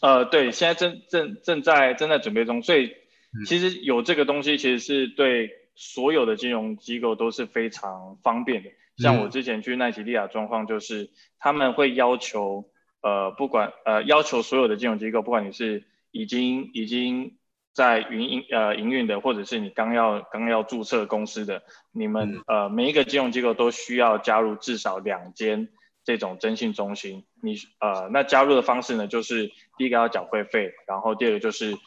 [0.01, 2.95] 呃，对，现在正正正在正在准备中，所以。
[3.45, 8.69] 其实有这个东西，其实是对所有的金融机构都是非常方便的。
[8.97, 12.69] 像我之前去奈及利亚状况，就是他们会要求，
[13.01, 17.37] 呃，不管呃要求所有的金融机构，不管你是已经已经
[17.73, 25.69] 在营营呃营运的，或者是你刚要刚要注册公司的，你们呃每一个金融机构都需要加入至少两间
[26.03, 27.25] 这种征信中心。
[27.43, 31.77] 你呃那加入的方式呢，就是第一个要缴会费，然后第二个就是。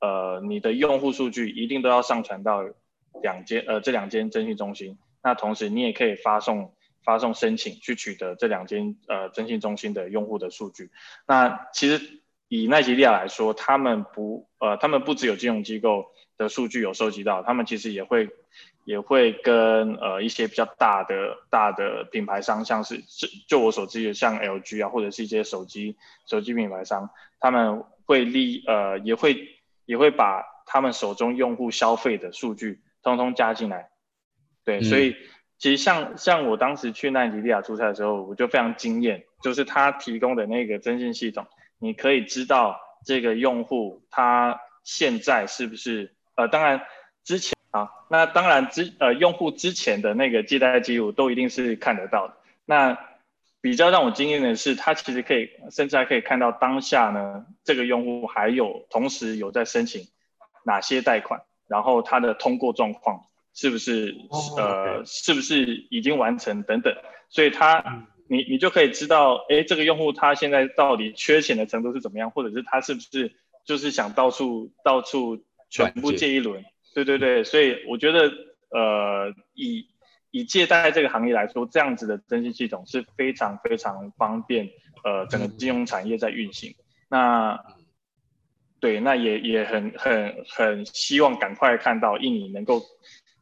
[0.00, 2.62] 呃，你的用户数据一定都要上传到
[3.22, 4.98] 两间呃这两间征信中心。
[5.22, 6.72] 那同时你也可以发送
[7.04, 10.90] 发送申请去取得这两间呃征信中心的用户的数据。
[11.26, 16.06] 那其实以奈及利亚来说，他们不呃，他们不只有金融机构
[16.36, 18.30] 的数据有收集到，他们其实也会
[18.84, 29.57] 也会跟呃一些比较大的大的品牌商，像是就就我所知的像 LG 啊，或者是一些手机手机品牌商，他们会利呃也会
[29.88, 33.88] 也会把他们手中用户消费的数据通通加进来，
[34.64, 35.16] 对，所以。
[35.60, 41.44] 其实像像我当时去奈及利亚出差的时候，我就非常惊艳，就是他提供的那个征信系统，
[41.80, 46.80] 你可以知道这个用户他现在是不是呃，当然
[47.24, 52.36] 之前啊，那当然之呃用户之前的那个借贷记录都一定是看得到的。
[52.64, 52.96] 那
[53.60, 60.06] 比较让我惊艳的是，它其实可以甚至还可以看到当下呢，这个用户还有同时有在申请
[60.64, 63.24] 哪些贷款，然后他的通过状况。
[63.54, 64.14] 是不是
[64.56, 66.94] 呃，是不是已经完成等等，
[67.28, 73.32] 所以他你你就可以知道，哎，这个用户他现在到底缺钱的程度是怎么样，或者是他是不是
[73.64, 76.64] 就是想到处到处全部借一轮？
[76.94, 78.30] 对对对，所以我觉得
[78.70, 79.88] 呃，以
[80.30, 84.68] 以借贷这个行业来说，这样子的征信系统是非常非常方便，
[85.04, 86.74] 呃，整个金融产业在运行。
[87.08, 87.58] 那
[88.80, 92.82] 对，那也也很很很希望赶快看到印尼能够。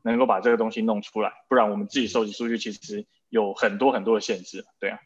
[0.02, 4.64] 能够把这个东西弄出来，不然我们自己收集数据其实有很多很多的限制。
[4.78, 5.00] 对啊，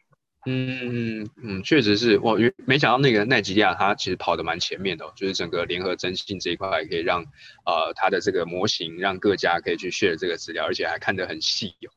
[0.47, 7.23] 嗯嗯，确实是我没想到那个奈吉利亚它其实跑得蛮前面的，就是整个联合征信这一块可以让
[7.67, 11.93] 呃它的这个模型让各家可以去 share 这个资料，而且还看得很细哦。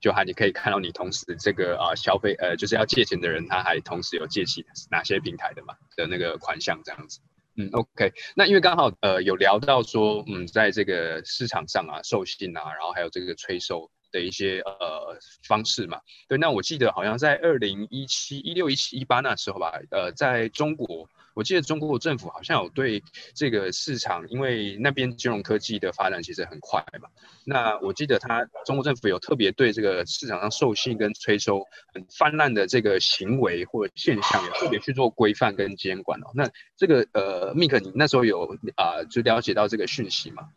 [0.00, 7.20] 就还你可以看到你同时这个啊消费呃就是要借钱的人他还同时有借起哪些平台的嘛的那个款项这样子。
[7.56, 21.08] 嗯，OK，那因为刚好呃有聊到说，嗯，在这个市场上啊，授信啊，然后还有这个催收的一些呃方式嘛，对，那我记得好像在二零一七、一六、一七、一八那时候吧，呃，在中国。
[21.34, 23.02] 我记得中国政府好像有对
[23.34, 27.08] 这个市场，因为那边金融科技的发展其实很快嘛。
[27.46, 36.26] 那我记得他中国政府有特别对这个市场上授信跟催收很泛滥的这个行为或者现象，有特别去做规范跟监管哦。
[36.34, 40.50] 那这个呃，Mike，你那时候有啊，就了解到这个讯息吗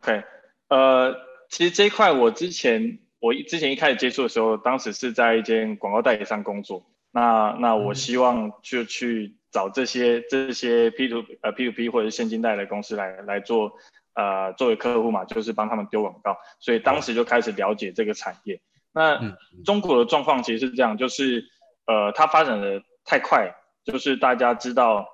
[0.00, 0.24] ？OK，
[0.68, 1.14] 呃，
[1.50, 6.86] 其实这一块我之前我之前一开始接触的时候，当时是在一间广告代理商工作。
[7.10, 9.36] 那那我希望就去。
[9.52, 13.72] 找这些这些 P to 呃 P to P 或者现金贷的公司来来做
[14.14, 18.60] 呃作为客户嘛，就是帮他们丢广告，所以当时就开始了解这个产业。
[18.92, 21.44] 那中国的状况其实是这样，就是
[21.84, 23.52] 呃它发展的太快，
[23.84, 25.08] 就是大家知道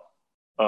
[0.58, 0.66] 呃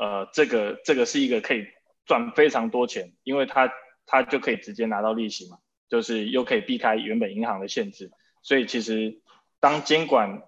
[0.00, 1.64] 呃这个这个是一个可以
[2.06, 3.72] 赚非常多钱，因为它
[4.06, 8.10] 它就可以直接拿到利息嘛，就是又可以避开原本银行的限制，
[8.42, 9.20] 所以其实
[9.60, 10.42] 当监管。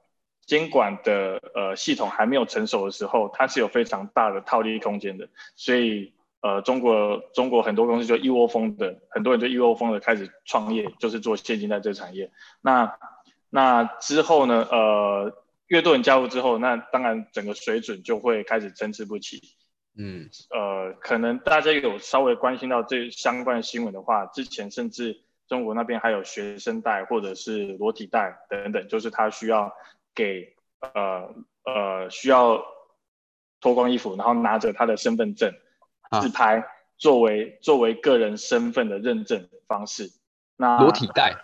[0.48, 5.28] 监管的呃系统还没有成熟的时候，它是有非常大的套利空间的。
[5.56, 12.32] 所以呃，中国中国很多公司就一窝蜂的，很多人就一窝蜂的开始创业，就是做现金贷这个产业。
[12.62, 12.96] 那
[13.50, 14.66] 那之后呢？
[14.70, 19.42] 呃，越多人加入之后，那当然整个水准就会开始参差不齐。
[19.98, 29.72] 嗯，呃，可能大家有稍微关心到这相关的新闻的话，之前甚至中国那边还有学生贷或者是裸体贷等等，就是他需要。
[30.14, 31.32] 给呃
[31.62, 32.60] 呃需要
[33.60, 35.54] 脱光衣服，然后拿着他的身份证
[36.20, 36.64] 自拍，
[36.96, 40.10] 作为作为个人身份的认证方式。
[40.56, 41.36] 那裸体贷，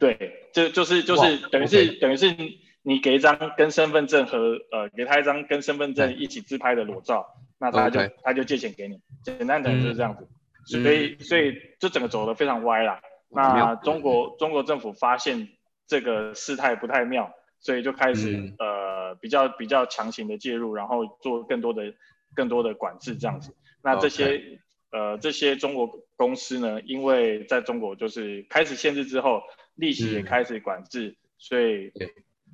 [0.00, 2.34] 对，这就是就是等于是等于是
[2.82, 9.00] 你给一张跟身份证和呃给他一张跟身份证一起自拍的裸照，那他就他就借钱给你。
[9.22, 10.26] 简单讲就是这样子，
[10.64, 13.00] 所以所以这整个走的非常歪啦。
[13.28, 15.48] 那中国中国政府发现
[15.86, 17.34] 这个事态不太妙。
[17.60, 21.92] 所以就开始呃比较比较强行的介入，然后做更多的
[22.32, 23.52] 更多的管制这样子。
[23.82, 24.60] 那这些
[24.92, 29.42] 呃这些中国公司呢，因为在中国就是开始限制之后，
[29.74, 31.92] 利息也开始管制，所以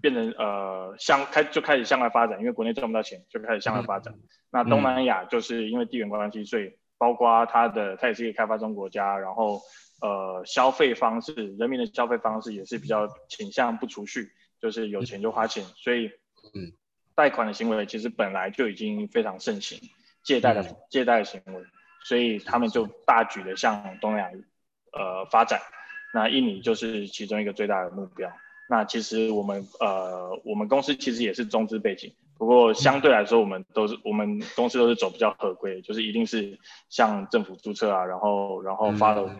[0.04, 4.12] 变成呃向开就开始向外发展，因为国内赚不到钱，就开始向外发展。
[4.50, 9.62] 那东南亚就是因为地缘关系，所以包括它的它也是一个开发中国家，然后
[10.02, 14.28] 呃消费方式，人民的消费方式也是比较倾向不储蓄。
[14.60, 16.06] 就是有钱就花钱，所以，
[16.54, 16.72] 嗯，
[17.14, 19.78] 贷款的行为其实本来就已经非常盛行，
[20.22, 21.62] 借贷的借贷的行为，
[22.02, 24.30] 所以他们就大举的向东南亚
[24.92, 25.60] 呃发展，
[26.14, 28.32] 那印尼就是其中一个最大的目标。
[28.74, 36.58] 那其实我们呃我们公司其实也是中资背景，不过相对来说我们都是我们公司都是走比较合规，就是一定是
[36.88, 39.30] 向政府注册啊，然后然后发了。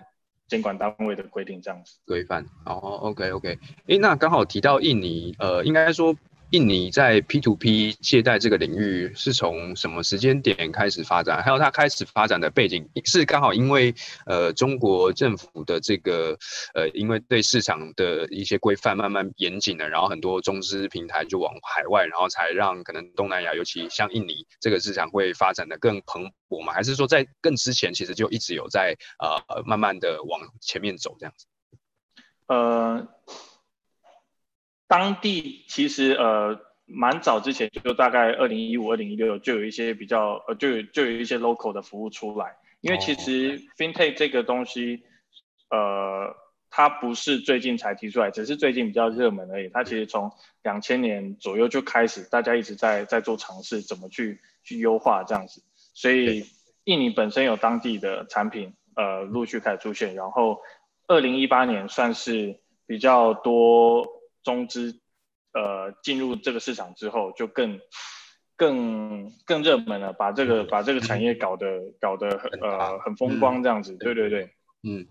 [0.47, 1.99] 监管单位的规定这样子。
[2.07, 2.45] 规范。
[2.67, 6.15] 哦，OK OK，哎，那刚好提到印尼，呃，应该说
[6.55, 11.43] 印尼在 P to P 借贷这个领域是从什么时间点开始发展？
[11.43, 13.93] 还有它开始发展的背景是刚好因为
[14.25, 16.39] 呃中国政府的这个
[16.75, 26.73] 呃因为对市场的一些规范慢慢严谨了，然后很多中资平台就往海外，然后才让可能东南亚，尤其像印尼这个市场会发展的更蓬勃嘛？
[26.73, 31.47] 还是说在更之前其实就一直有在呃慢慢的往前面走这样子？
[32.47, 33.09] 呃。
[34.95, 45.03] 当地其实呃蛮早之前就大概二零一五二零一六就有一些比较呃就有就有一些 local 的服务出来，因为其实 fintech 这个东西
[45.69, 46.33] 呃
[46.71, 49.69] 它不是最近才提出来，只是最近比较热门而已。
[49.69, 50.31] 它其实从
[50.63, 55.61] 两千年左右就开始，大家一直在在做尝试，怎么去去优化这样子。
[55.93, 56.45] 所以
[56.85, 60.61] 印尼本身有当地的产品呃陆续开始出现，然后
[61.09, 64.14] 二零一八年算是比较多。
[64.45, 65.01] 中资
[65.53, 67.81] 呃进入这个市场之后，就更
[68.57, 74.51] 更更热门了，把这个把这个产业搞得搞得很呃很风光这样子，对对对，
[74.83, 75.09] 嗯。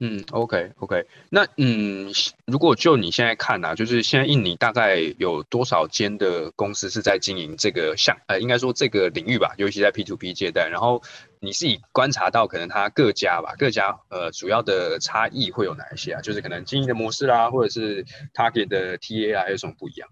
[0.00, 2.12] 嗯，OK OK，那嗯，
[2.46, 11.00] 如果就你现在看呐，就是现在印尼大概有多少间的公司是在经营这个项，呃，应该说这个领域吧，尤其在 P2P 借贷，然后
[11.38, 16.20] 你是以观察到可能它各家吧，各家呃主要的差异会有哪一些啊？
[16.20, 18.04] 就是可能经营的模式啦，或者是
[18.34, 20.08] Target 的 TA 啊，有什么不一样？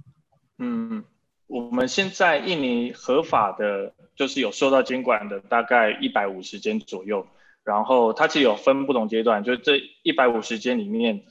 [0.59, 1.05] 嗯，
[1.49, 7.27] 我们现在印尼合法的，就是有受到监管的，大概一百五十间左右。
[7.65, 11.25] 然后它其实有分不同阶段，就是这一百五十间里面，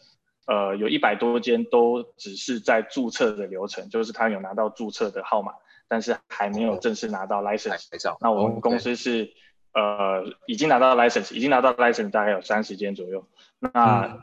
[0.48, 5.54] 呃，有一百多间都只是在注册的流程，就是他有拿到注册的号码，
[5.88, 7.88] 但是还没有正式拿到 license。
[8.22, 9.34] 那我们公司是
[9.74, 13.28] 呃已经拿到 license，已经拿到 license 大概有三十间左右。
[13.60, 14.20] 那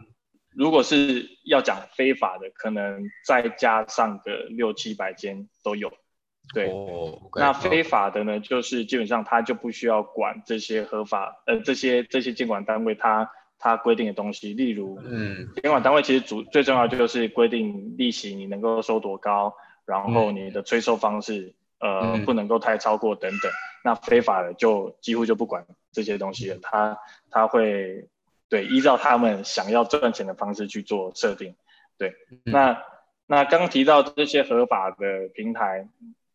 [0.50, 5.92] 如果是要讲非法的，可能再加上个六七百间都有。
[6.54, 6.72] 对，
[7.34, 23.52] 那非法的呢，就是基本上他就不需要管这些合法，呃，这些这些监管单位他他规定的东西，例如，嗯，监管单位其实主最重要就是规定利息你能够收多高，然后你的催收方式，呃，不能够太超过等等。
[23.84, 26.98] 那非法的就几乎就不管这些东西了，他
[27.30, 28.08] 他会
[28.48, 31.54] 对依照他们想要赚钱的方式去做设定。
[31.98, 32.82] 对，那
[33.26, 35.86] 那刚提到这些合法的平台。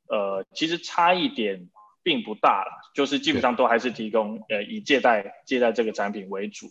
[0.08, 1.70] 呃，其实差异点
[2.04, 6.68] 并不大了，就是基本上都还是提供呃以借贷借贷这个产品为主。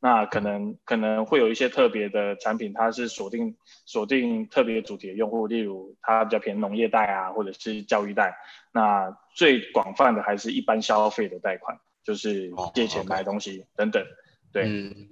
[0.00, 8.36] 那可能可能会有一些特别的产品，它是锁定锁定特别主题的用户，例如它比较偏农业贷啊，或者是教育贷。
[8.72, 14.04] 那最广泛的还是一般消费的贷款，就是借钱买东西等等。
[14.52, 14.64] 对，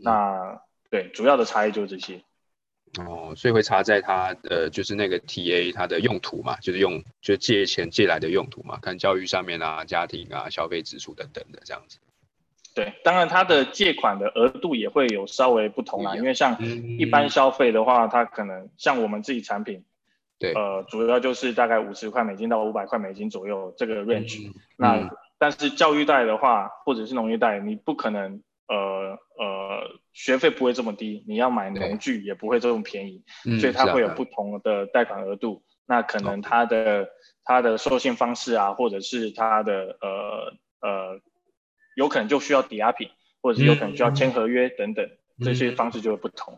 [0.02, 2.20] 那对主要的差异就是这些。
[2.98, 11.98] 哦，所以会差在它呃，就是那个 T A 它的用途嘛，就是用就借钱借来的用途嘛，看教育上面啊、家庭啊、消费支出等等的这样子。
[12.74, 16.61] 对，当然它的借款的额度也会有稍微不同啦，因为像
[16.98, 19.85] 一般消费的话，它可能像我们自己产品，
[20.40, 24.50] 对，呃，主要就是大概五十块美金到五百块美金左右这个 range。
[24.76, 28.42] 那但是教育贷的话，或者是农业贷，你不可能。
[28.70, 33.24] 呃呃，学费不会这么低，你要买农具也不会这么便宜，
[33.61, 35.64] 所以它会有不同的贷款额度。
[35.87, 37.09] 那可能它的
[37.42, 41.20] 它的授信方式啊，或者是它的呃呃，
[41.96, 43.11] 有可能就需要抵押品，
[43.42, 45.11] 或者是有可能需要签合约等等，
[45.42, 46.56] 这些方式就会不同。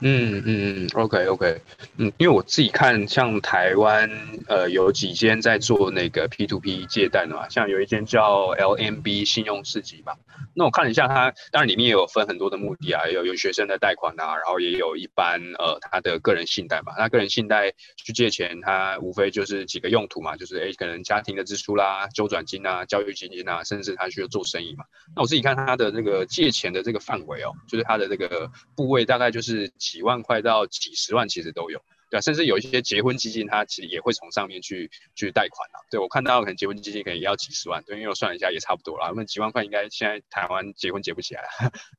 [0.00, 1.60] 嗯嗯嗯，OK OK，
[1.96, 4.08] 嗯，因为我自己看，像台湾
[4.46, 10.14] 呃有几间在做那个 P to P 借贷的嘛，像有一间叫 LMB 信用市集吧。
[10.54, 16.92] 那我看了一下，它当然里面也有分很多的目的啊，有有学生的贷款啊，然后也有一般呃他的个人信贷嘛。
[16.96, 24.84] 那个人信贷去借钱，它无非就是几个用途嘛，就是诶可能家庭的支出啦、周转金啊、教育基金啊，甚至他需要做生意嘛。
[25.16, 31.80] 那我自己看他的那个借钱的这个范围哦，就是他的这个部位大概就是几万块到几十万，其实都有。
[32.10, 35.76] 对啊，甚至有一些结婚基金，它其实也会从上面去去贷款啊。
[35.90, 39.12] 对我看到可能结婚基金可能也要几十万，对，因为我算一下也差不多啦。
[39.14, 41.42] 那几万块应该现在台湾结婚结不起来，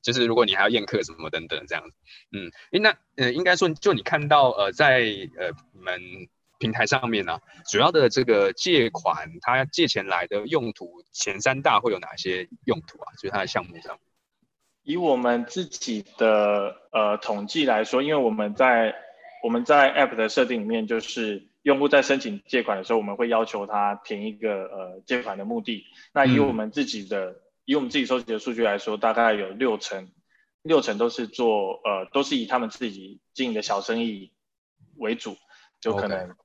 [0.02, 1.96] 就是如果你还要宴客什么等等这样子。
[2.32, 5.00] 嗯，诶，那呃应该说就你看到呃在
[5.38, 6.02] 呃你们
[6.58, 13.14] 平台上面呢，主要的这个借款，它借钱来的用途前三大会有哪些用途啊？
[13.22, 14.00] 就是它的项目上。
[14.84, 18.96] 以我们自己的呃统计来说，因为我们在
[19.44, 25.86] 我们在 App 的设定里面，就是用户在申请借款的时候，我们会要求他填一个呃借款的目的。
[26.14, 30.10] 那以我们自己的，以我们自己收集的数据来说，大概有六成，
[30.64, 34.32] 六成都是做呃都是以他们自己经营的小生意
[34.98, 35.38] 为主，
[35.80, 36.36] 就可能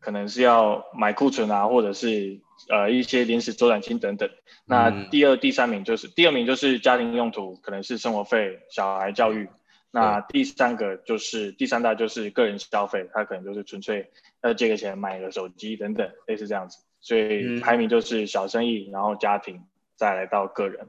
[0.00, 4.28] 可能是要买库存啊，或者是呃一些临时周转金等等。
[4.64, 9.48] 那第二、第三名就是第二名就是家庭用途，可能是生活费、小孩教育。
[9.90, 14.10] 那第三个就是第三大就是个人消费，他可能就是纯粹
[14.42, 16.78] 要借个钱买个手机等等，类似这样子。
[17.00, 19.62] 所以排名就是小生意，然后家庭，
[19.96, 20.88] 再来到个人。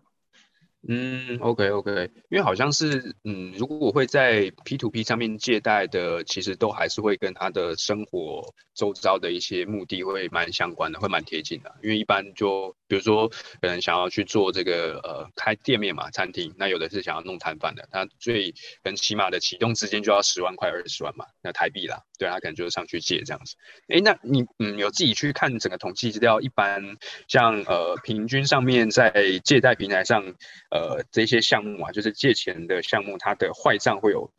[0.88, 11.76] 嗯，OK OK，因为好像是，嗯，如果会在 P to P 上面借贷的，其实都还是会跟他的生活周遭的一些目的会蛮相关的，会蛮贴近的。
[11.84, 23.56] 因为一般就比如说，可能想要去做这个呃开店面嘛，餐厅，那有的是想要弄摊贩的，他最跟起码的启动资金就要十万块二十万嘛，那台币啦，对他可能就是上去借这样子。
[23.88, 29.14] 哎，那你嗯有自己去看整个统计资料，一般像呃平均上面在
[29.46, 30.26] 借贷平台上。
[30.72, 34.32] 呃，这些项目啊，就是借钱的项目，它的坏账会有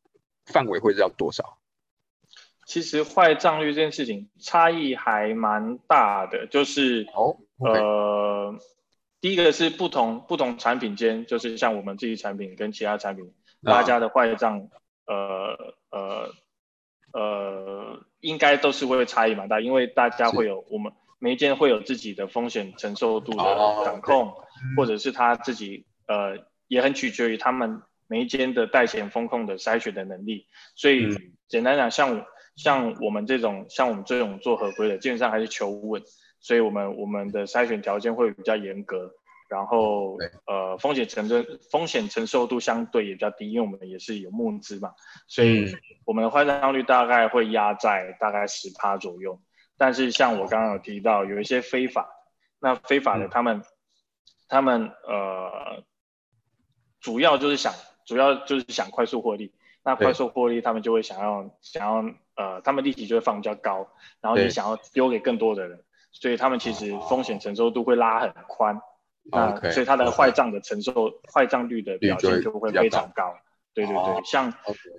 [0.46, 1.59] 范围会是要多少？
[2.70, 8.54] 其实坏账率这件事情差异还蛮大的，就是哦，呃，
[9.20, 14.68] 第一个是不同不同产品间，就是像我们自己产品跟其他产品，大家的坏账，
[15.06, 16.32] 呃呃
[17.12, 24.32] 呃，应该都是会差异蛮大，因为大家会有我们每一间会有自己的风险承受度的掌控，
[24.76, 25.86] 或者是他自己。
[26.06, 31.06] 呃，也很取决于他们每一间的贷前风控的筛选的能力，所以
[31.48, 32.26] 简单讲，像
[32.62, 36.02] 像我们这种像我们这种做合规的，基本上还是求稳，
[36.40, 39.10] 所以我们我们的筛选条件会比较严格，
[39.48, 44.92] 然后呃风险承受风险承受度相对也比较低，因为我们也是有募资嘛，
[45.26, 49.40] 所以我们的坏账率大概会压在大概十趴左右，
[49.78, 52.08] 但是像我刚刚有提到有一些非法，
[52.60, 53.62] 那非法的他们
[54.48, 55.82] 他们呃。
[57.02, 57.72] 主要就是想，
[58.04, 59.54] 主要就是想快速获利。
[59.82, 63.88] 那快速获利，他们就会想要想要呃，他们利息就会放比较高，
[64.20, 68.80] 然后你想要丢给更多的人，所以他们其实风险承受度会拉很宽。
[69.24, 73.34] 那所以它的坏账的承受坏账率的表现就会非常高。
[73.74, 74.52] 对对对，像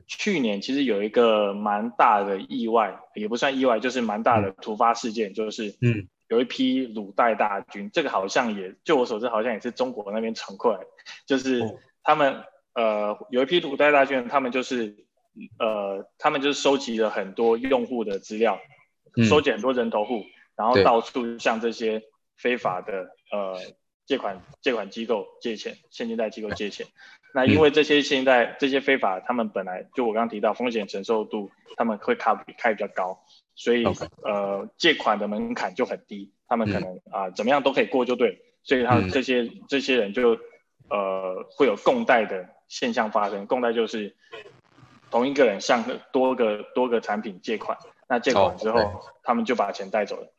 [0.07, 10.79] 去年其实有一个蛮大的意外，也不算意外，就是蛮大的突发事件，就是嗯，有一批鲁代大军，这个好像也就我所知，好像也是中国那边传过来，
[11.25, 11.61] 就是。
[12.03, 15.05] 他们呃有一批鲁代大军，他们就是
[15.59, 18.59] 呃他们就是收集了很多用户的资料，
[19.27, 20.23] 收集很多人头户，
[20.55, 22.01] 然后到处向这些
[22.35, 23.57] 非法的呃
[24.05, 26.85] 借款借款机构借钱，现金贷机构借钱。
[27.33, 33.19] 那因为这些现金贷这些非法，他们本来就我刚刚提到风险承受度，他们会卡比开比较高，
[33.55, 33.85] 所以
[34.23, 40.37] 呃借款的门槛就很低，他们可能啊怎么样都可以过就对，所以他们这些这些人就。
[40.89, 43.47] 呃，会有共贷的现象发生。
[43.47, 44.13] 共贷就是
[45.11, 50.33] 同一个人向多个多个产品借款，那借款之后，他们就把钱带走了。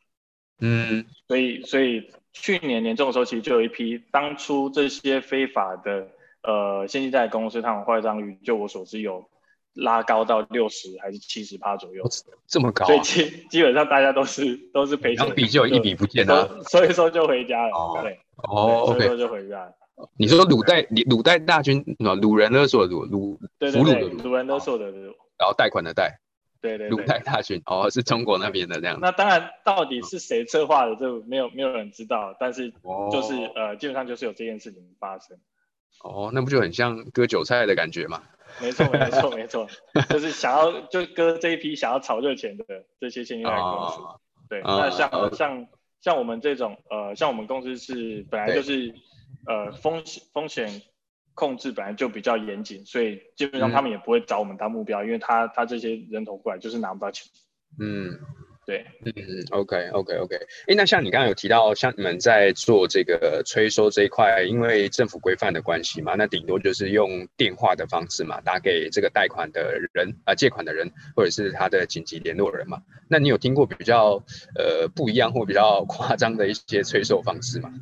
[0.59, 6.07] 嗯，所以所以去年年中的时候，其实就有一批当初这些非法的
[6.41, 9.25] 呃现金贷公司，他们坏账率，就我所知有
[9.73, 12.03] 拉高到六十还是七十趴左右，
[12.47, 12.85] 这么高。
[12.85, 18.01] 所以基基本上大家都是都是赔钱，一笔就一笔不见了，所以说就回家了。
[18.01, 19.73] 对，哦所以说就回家了。
[20.17, 26.19] 你说鲁代鲁代大军，鲁人勒索的鲁鲁俘虏的鲁，鲁人勒索的鲁，然后贷款的贷，
[26.59, 28.97] 对对，鲁代大军哦，是中国那边的这样。
[28.99, 32.71] 那当然，到底是谁策划的，这没有没有人知道，但是
[33.11, 35.37] 就是呃，基本上就是有这件事情发生。
[36.03, 38.23] 哦，那不就很像割韭菜的感觉吗？
[38.61, 39.67] 没错没错没错，
[40.09, 42.65] 就是想要就割这一批想要炒热钱的
[42.99, 43.99] 这些现金贷公司。
[44.49, 45.67] 对，那像像
[46.01, 48.93] 像我们这种呃，像我们公司是本来就是。
[49.45, 50.81] 呃，风险风险
[51.33, 57.27] 控制本来就比较严谨，所以基本上他们也不会找我们当目标，因为他他这些人头过来就是拿不到钱。
[57.79, 58.19] 嗯，
[58.67, 60.35] 对，嗯嗯，OK OK OK。
[60.67, 72.83] 哎，那像你刚刚有提到，像你们在做这个催收这一块，因为政府规范的关系嘛，那顶多就是用电话的方式嘛，打给这个贷款的人啊，借款的人，或者是他的紧急联络人嘛。
[73.09, 74.23] 那你有听过比较
[74.55, 77.73] 呃不一样或比较夸张的一些催收方式吗？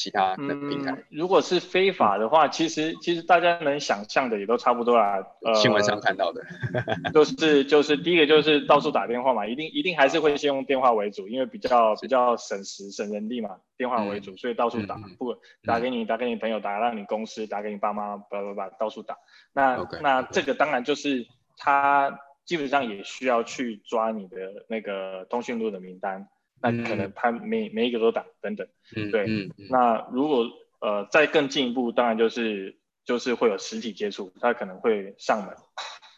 [0.00, 5.22] 其他的平台，如果是非法的话，其实其实大家能想象的也都差不多啦。
[5.42, 6.42] 呃，新闻上看到的，
[7.12, 15.36] 就是就是第一个就是到处打电话嘛，一定一定还是会先用电话为主，因为比较比较省时省人力嘛，电话为主，所以到处打，不
[15.66, 19.18] 打给你，打给你朋友，打让你公司，打给你爸妈，叭叭叭到处打。
[19.52, 21.26] 那那这个当然就是
[21.58, 26.26] 他基本上也需要去抓你的那个通讯录的名单。
[26.62, 28.66] 那可能他每每一个都打等等，
[29.10, 29.26] 对，
[29.70, 30.46] 那如果
[30.80, 35.56] 呃再更进一步，当然就是就是会有实体接触，他可能会上门，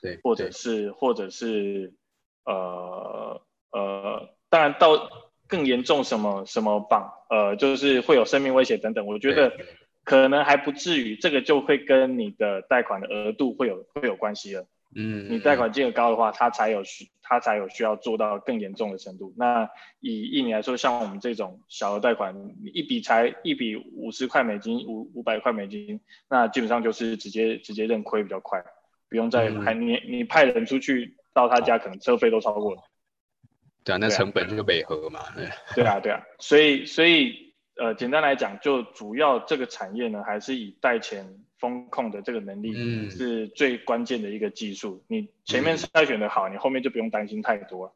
[0.03, 1.95] 对，或者是或者是
[2.45, 3.41] 呃
[3.71, 5.09] 呃，当然到
[5.47, 9.57] 更严重什么什么绑，呃，就是会有生命危险等等，我觉得
[10.05, 14.67] 可能还不至于，这个就会跟你的贷款的额度会有会有关系了。
[14.95, 19.33] 嗯，你贷款金额高的话，它才有需，它才有需要做到更严重的程度。
[19.37, 19.69] 那
[20.01, 28.63] 以印尼来说，像我们这种小额贷款，你一笔才一笔五十块美金，五五百块美金，那基本上就是直接直接认亏比较快，
[29.09, 32.83] 不用再还你你派人出去到他家，可能车费都超过了。
[33.85, 35.21] 对啊，那成本就违和嘛。
[35.75, 41.41] 对啊，对啊，所以所以呃，简单来讲，就主要这个产业呢，还是以贷前。
[41.63, 47.93] 风控的这个能力是最关键的一个技术，你前面筛选的好，你后面就不用担心太多了。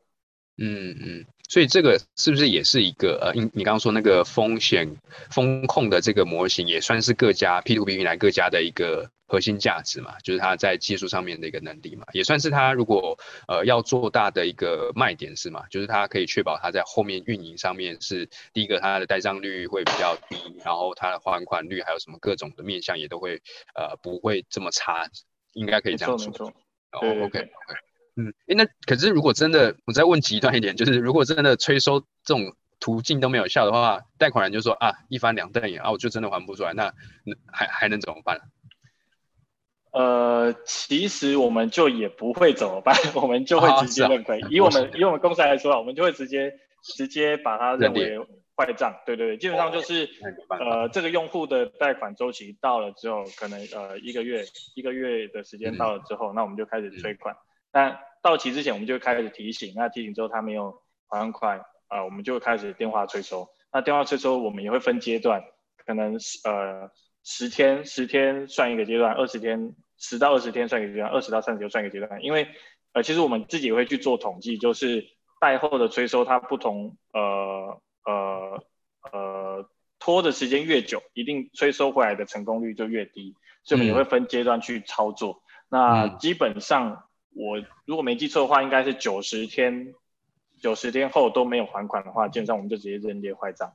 [0.57, 4.97] 嗯嗯，所以这个是不是也是一个呃，你你刚刚说那个风险
[5.31, 10.19] 风控的这个模型，也算是各家 P to P 平台各家的一个核心价值嘛？
[10.25, 15.65] 就是它在技术上面的一个能力嘛，也算是它如果呃要做大的一个卖点是吗？
[15.71, 23.41] 就是它可以确保它在后面运营上面是第一个，它的呆账率会比较低，然后它的还款率还有什么各种的面向也都会
[23.75, 25.09] 呃不会这么差，
[25.53, 26.29] 应该可以这样说。
[26.29, 26.53] 没错，
[26.93, 27.49] 哦，OK。
[28.17, 36.93] 嗯，哎，那可是如果真的，我再问极端一点，就是如果真的催收这种途径都没有效的话，贷款人就说啊，一翻两瞪眼啊，我就真的还不出来，那
[37.25, 38.41] 那还还能怎么办？
[39.93, 44.41] 呃，其实我们就也不会怎么办， 我们就会直接认亏。
[44.51, 46.53] 以我们 以我们公司来说啊，我们就会直接
[46.83, 48.19] 直接把它认为
[48.57, 48.95] 坏账。
[49.07, 50.09] 对对对，基本上就是
[50.49, 54.45] 呃，这个用户的贷款周期到了之后，可能呃一个月
[54.75, 57.35] 一个月的时间到了之后，那我们就开始催款。
[57.77, 59.75] 但到期之前，我们就开始提醒。
[59.77, 61.59] 那提醒之后，他没有还款，
[61.89, 63.51] 啊，我们就开始电话催收。
[63.71, 65.45] 那电话催收，我们也会分阶段，
[65.85, 66.15] 可能
[66.45, 66.91] 呃
[67.23, 72.23] 十天，十天算一个阶段，二十天，十到二十天算一个阶段，二十到三十天算一个阶段。
[72.23, 72.49] 因为
[72.95, 75.05] 呃，其实我们自己也会去做统计，就是
[75.39, 78.65] 贷后的催收，它不同呃呃
[79.13, 79.69] 呃
[79.99, 83.35] 拖的时间越久，一定催收回来的成功率就越低。
[83.65, 85.43] 所以我们也会分阶段去操作。
[85.69, 87.03] 那基本上。
[87.37, 89.95] 我如果没记错的话，应该是九十天，
[90.61, 93.73] 九十天后都没有还款的话，基本上我们就直接认列坏账。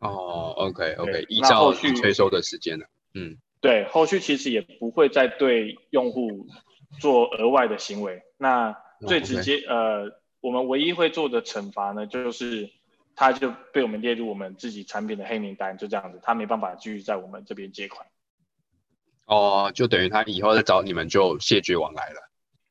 [0.00, 2.86] 哦，OK OK，依照催收的时间了。
[3.14, 6.46] 嗯，对，后续其实也不会再对用户
[7.00, 8.22] 做额外的行为。
[8.38, 8.76] 那
[9.06, 12.70] 最直接呃，我们唯一会做的惩罚呢，就是
[13.14, 18.06] 他就被我们列入我们自己产品的黑名单，就这样子，他没办法继续在我们这边借款。
[19.26, 22.25] 哦，就等于他以后再找你们就谢绝往来了。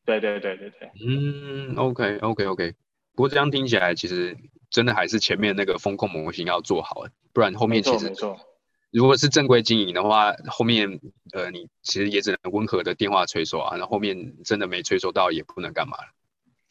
[0.05, 2.73] 对对对对对，嗯，OK OK OK，
[3.15, 4.37] 不过这样听起来，其实
[4.69, 8.13] 真的还是前面那个风控模型要做好，不然后面其实，
[8.91, 10.99] 如果是正规经营的话，后面
[11.33, 16.13] 呃你其实也只能温和的电话催收啊，那后面真的没催收到也不能干嘛了。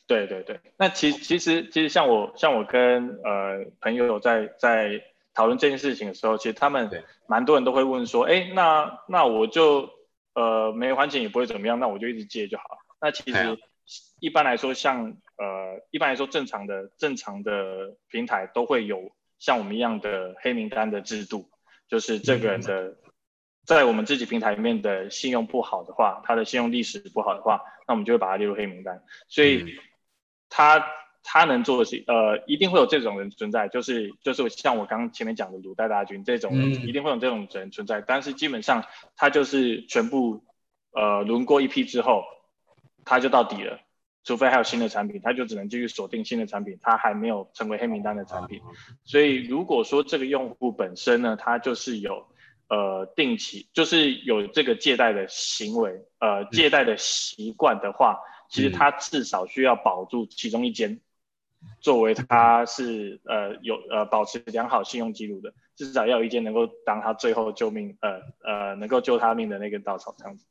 [0.07, 5.03] 对对对，那其其实其实像我像我跟呃朋友在在
[5.35, 6.89] 讨论这件事情的时候，其实他们
[7.27, 9.91] 蛮多人都会问说，哎，那那我就
[10.35, 12.65] 呃没还钱也不会怎么样，那我就一直借就好。
[13.05, 13.59] 那其实
[14.19, 21.51] 一般来说，像呃，一般来说正常的正常的平台都会有像我们一样的黑名单的制度，
[21.87, 22.97] 就是这个人的
[23.67, 29.03] 在我们自己平台里面的信用不好的话，他的信用历史不好的话，那我们就会把他列入黑名单。
[29.29, 29.77] 所以
[30.49, 30.83] 他
[31.23, 38.01] 他能做的是，呃，一定会有这种人存在，就是就是像我刚前面讲的鲁代大军这种人，一定会有这种人存在。
[38.01, 38.83] 但是基本上
[39.15, 40.43] 他就是全部
[40.93, 42.25] 呃轮过一批之后。
[43.05, 43.79] 它就到底了，
[44.25, 48.61] 除非还有新的产品，它就只能继续锁定新的产品，它还没有成为黑名单的产品。
[49.05, 52.27] 所以如果说这个用户本身呢，他就是有
[52.69, 61.01] 呃定期，就是有这个借贷的行为，呃借贷的习惯的话，其实他至少需要保住其中一间，
[61.81, 70.47] 作为他是呃有呃保持良好信用记录的，至少要有一间能够当他最后救命，呃呃能够救他命的那根稻草这样子。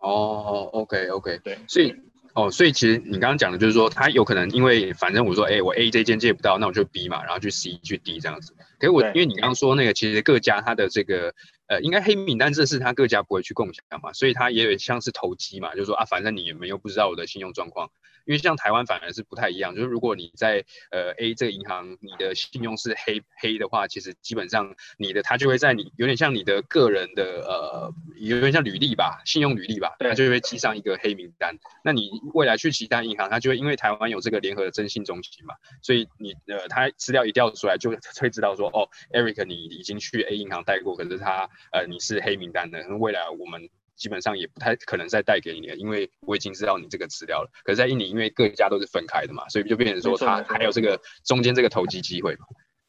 [0.00, 1.94] 哦，OK OK，对，所以
[2.34, 8.54] 哦，所以其实你刚刚讲的就是说，他有可能因为反正我说，哎，我 A 这间借不到，那我就 B 嘛，然后去 C 去 D 这样子。
[8.78, 11.34] 可是我因为你刚刚说那个，其实各家他的这个
[11.66, 17.90] 呃，应该黑名单这是他各家不会去共享嘛，所以他也有像是投机嘛，就是说啊，反正你们又不知道我的信用状况。
[18.24, 31.56] 因为像台湾反而是不太一样，就是如果你在呃 A 这个银行，你的信用是黑黑的话，其实基本上你的他就会在你有点像你的个人的呃有点像履历吧，信用履历吧，他就会记上一个黑名单。
[31.84, 37.90] 那你未来去其他银行，他就会因为台湾有这个联合的征信中心嘛，所以你呃他资料一调出来就
[38.20, 43.68] 会知道说哦，Eric 你已经去 A 银行贷过，可是他呃你是黑名单的，未来我们。
[44.00, 47.50] 基本上也不太可能再带给你了，因为我已经知道你这个资料了。
[47.62, 52.46] 可是，在印尼，因为各家都是分开的嘛，所以就变成说他还有这个中间这个投机机会嘛。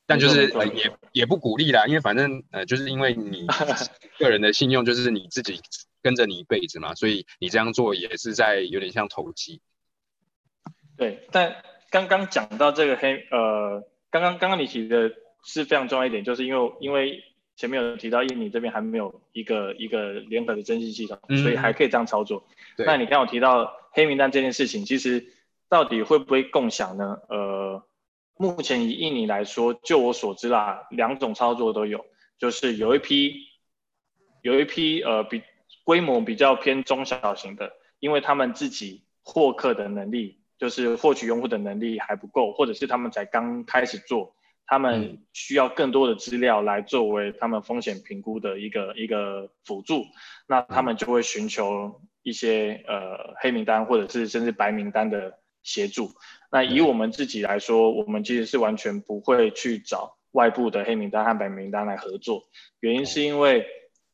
[0.08, 3.46] 但就是呃也也不鼓励啦，因为反正呃就是因为你
[4.18, 5.60] 个人的信用就是你自己
[6.02, 9.62] 跟着你一辈子嘛，所以你这样做也是在有点像投机。
[10.98, 15.12] 对，但刚刚讲到这个黑呃，刚刚刚刚你提的
[15.44, 17.24] 是非常重要一点，就是因为因为
[17.62, 22.44] 前面有提到印尼这边还没有一个一个联合的征信系统，所以还可以这样操作。
[22.78, 25.28] 那你看我提到黑名单这件事情，其实
[25.70, 27.20] 到底会不会共享呢？
[27.30, 27.84] 呃。
[28.38, 32.04] 目前以印尼来说，就我所知啦，两种操作都有，
[32.40, 33.36] 就是有一批，
[34.42, 35.44] 有一批呃比
[35.84, 44.34] 规模比较偏中小型的，因为他们自己获客的能力，就是获取用户的能力还不够，或者是他们才刚开始做，
[44.72, 50.06] 他们需要更多的资料来作为他们风险评估的一个一个辅助，
[50.48, 56.12] 那他们就会寻求一些呃黑名单或者是甚至白名单的协助。
[56.50, 62.44] 那以我们自己来说，我们其实是完全不会去找外部的黑名单和白名单来合作。
[62.80, 63.66] 原因是因为，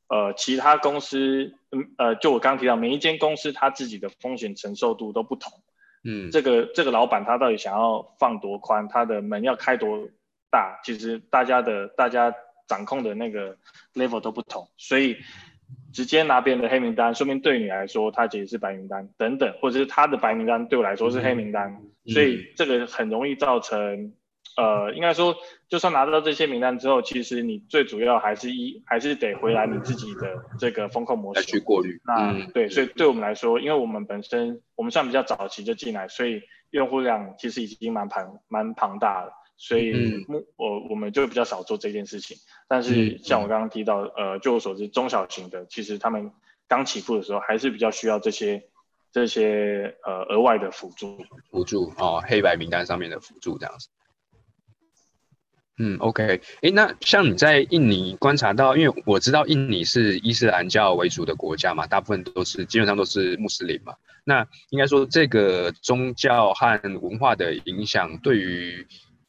[0.10, 5.54] 呃，其他公司，嗯，呃，就我刚刚提到，每一间公司它自己的风险承受度都不同。
[6.04, 10.10] 嗯，这个这个老板他到底想要放多宽，他的门要开多
[10.52, 12.34] 大，其实大家的大家
[12.68, 13.58] 掌控的那个
[13.94, 15.18] level 都不同，所以。
[15.92, 24.14] 直接拿别人的黑名单，说明对你来说，他其实是白名单等等，或者是他的白名单对我来说是黑名单，所以这个很容易造成，
[24.56, 25.36] 呃，应该说，
[25.68, 32.00] 就算拿到这些名单之后，其实你最主要还是一还是得回来你自己的这个风控模式去过滤。
[32.06, 39.34] 那对，所以对我们来说，因为我们本身我们算比较早期就进来，所以用户量其实已经蛮庞蛮庞大了。
[39.58, 42.38] 所以，目我我们就比较少做这件事情。
[42.68, 46.32] 但是，像我刚刚提到，呃，据我所知，中小型的其实他们
[46.68, 48.64] 刚起步的时候，还是比较需要这些
[49.12, 51.18] 这些呃额外的辅助。
[51.50, 53.90] 辅助哦，黑白名单上面的辅助这样子。
[55.80, 63.94] 嗯，OK，哎，那像你在印尼观察到，因为我知道印尼是伊斯兰教为主的国家嘛，大部分都是基本上都是穆斯林嘛。
[64.24, 68.88] 那应该说，这个宗教和文化的影响对于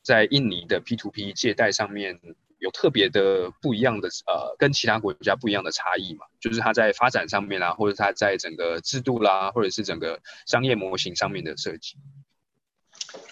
[0.09, 2.19] 在印尼的 P to P 借贷上面
[2.59, 6.25] 有特别的不一样的呃，跟其他国家不一样的差异嘛？
[6.41, 11.99] 就是它在发展上面啦，或者它在整个制度啦，或者是整个商业模型上面的设计。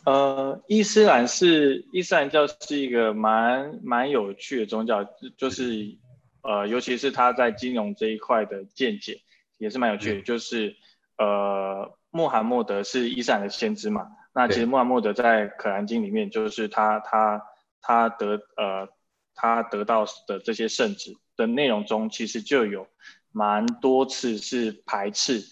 [0.05, 5.09] 呃，伊斯兰是伊斯兰教是一个蛮蛮有趣的宗教，
[5.39, 5.97] 就是
[6.43, 9.23] 呃，尤其是他在金融这一块的见解
[9.57, 10.77] 也是蛮有趣的，就是
[11.17, 14.09] 呃，穆罕默德是伊斯兰的先知嘛。
[14.39, 17.43] 那其实穆罕默德在《可兰经》里面，就是他他
[17.81, 18.87] 他得呃
[19.35, 22.87] 他得到的这些圣旨的内容中，其实就有
[23.33, 25.43] 蛮多次是排斥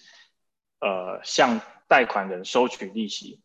[0.81, 3.41] 呃向贷款人收取利息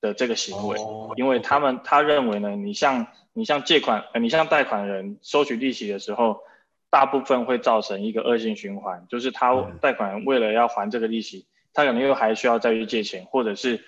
[0.00, 0.78] 的这个行为，
[1.16, 6.40] 因为他们他认为呢，你向你向借款呃你向贷款人收取利息的时候，
[6.88, 9.52] 大部分会造成一个恶性循环，就是他
[9.82, 13.84] 贷款人为了要还这个利息，他可能又还需要再去借钱，或者是。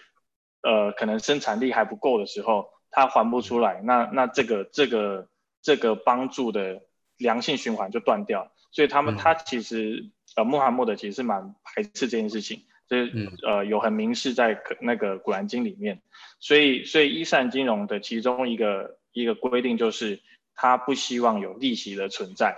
[0.65, 5.29] 呃，可能生产力还不够的时候，他还不出来，那那这个这个
[5.61, 6.81] 这个帮助的
[7.19, 8.51] 良性循环就断掉。
[8.71, 13.07] 所以他们他其实呃穆罕默德其实是蛮排斥这件事情，这
[13.47, 16.01] 呃有很明示在那个古兰经里面。
[16.41, 20.21] 所以所以伊斯兰金融的其中一个一个规定就是
[20.55, 22.57] 他不希望有利息的存在。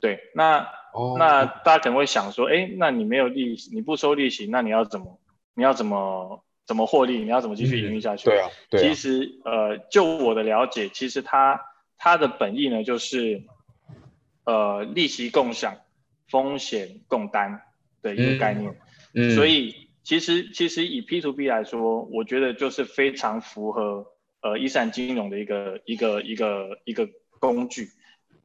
[0.00, 0.68] 对，那
[1.18, 5.18] 那大家可能会想说，哎，那你没有利息，你不收利息，那你要怎么
[5.54, 6.42] 你要怎么？
[6.66, 7.18] 怎么获利？
[7.18, 8.24] 你要怎么继续营运下去？
[8.24, 11.60] 对啊，其实呃，就我的了解，其实它
[11.96, 13.42] 它的本意呢，就是
[14.44, 15.76] 呃，利息共享、
[16.28, 17.62] 风险共担
[18.02, 18.76] 的一个概念。
[19.14, 24.06] 嗯，所以其实其实以 P to P 来说，我觉得就是非常符合
[24.42, 27.08] 呃，一散金融的一个一个一个一个
[27.38, 27.88] 工具。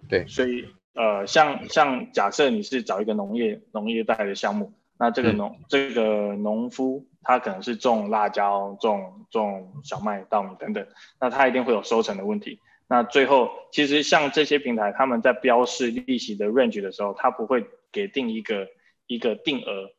[0.10, 7.06] 对，所以呃，像像假设你是找一个农业农业贷的项目，那这个农这个农夫。
[7.24, 10.84] 他可能是种辣椒、种种小麦、稻米等等，
[11.20, 12.60] 那他一定会有收成的问题。
[12.88, 18.68] 那最后，其实像这些平台，他们在标示利息的 range 的时候，他不会给定一个
[19.06, 19.92] 一个定额，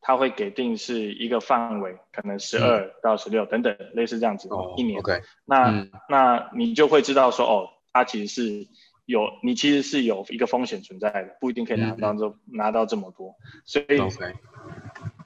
[0.00, 5.00] 他会给定是一个范围，可能十二到十六等等，类似这样子一年。
[5.44, 8.66] 那那你就会知道说，哦，它其实是
[9.10, 13.34] 有你其实是有一个风险存在的，不一定可以拿到这拿到这么多。
[13.64, 13.86] 所以，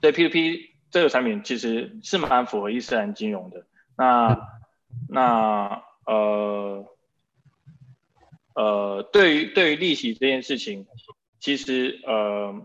[0.00, 0.74] 对 P2P。
[0.94, 3.66] 这个产品其实是蛮符合伊斯兰金融的。
[3.96, 4.46] 那
[5.08, 6.86] 那呃
[8.54, 10.86] 呃，对于对于利息这件事情，
[11.40, 12.64] 其实呃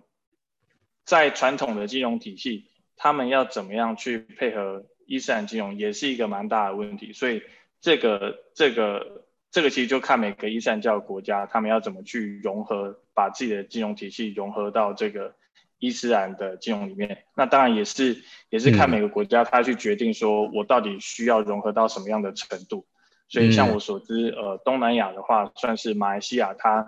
[1.06, 2.66] 在传统的金融体系，
[2.98, 7.14] 他们要怎么样去配合伊斯兰金融，也是一个蛮大的问题。
[7.14, 7.42] 所以
[7.82, 15.34] 这个这个这个其实就看每个伊斯兰教国家，他们要怎么去融合，把自己的金融体系融合到这个
[15.80, 17.26] 伊斯兰的金融里面。
[17.36, 22.86] 那当然也是也是看每个国家他去决定说，我到底需要融合到什么样的程度。
[23.28, 26.88] 所以像我所知，呃，东南亚的话，算是马来西亚，它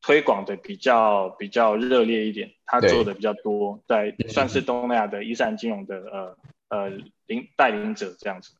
[0.00, 6.36] 推广的比较比较热烈一点，它做的比较多，在算是东南亚的伊斯兰金融的呃
[6.68, 6.88] 呃
[7.26, 8.52] 领带领者这样子。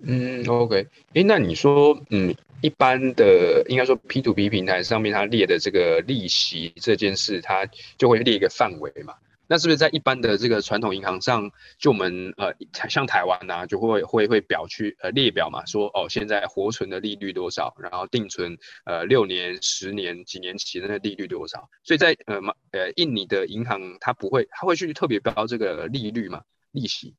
[0.00, 9.14] 嗯，OK，哎，那你说，嗯，一般的应该说 P to P 平台上面它列的这个利息这件事，它就会列一个范围嘛？
[9.50, 12.54] 那是不是在一般的这个传统银行上，就我们呃，
[12.88, 21.68] 像台湾呐，就会会会表去呃列表嘛，说哦，现在活存的利率多少，然后定存呃六年、十年、几年期的利率多少？
[21.82, 27.14] 所以在呃马呃印尼的银行，它不会，它会去特别标这个利率嘛，利息。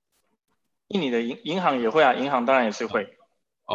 [0.90, 3.18] 印尼的银银行也会啊，银行当然也是会，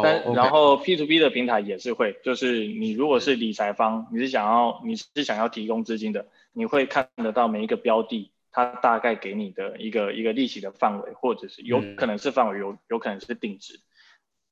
[0.01, 8.31] 但然后 P to P 的平台也是会，就是你如果是理财方，你是想要你是想要提供资金的，你会看得到每一个标的。
[8.57, 13.81] 它大概给你的一个一个利息的范围，或者是有可能是范围，有有可能是定值。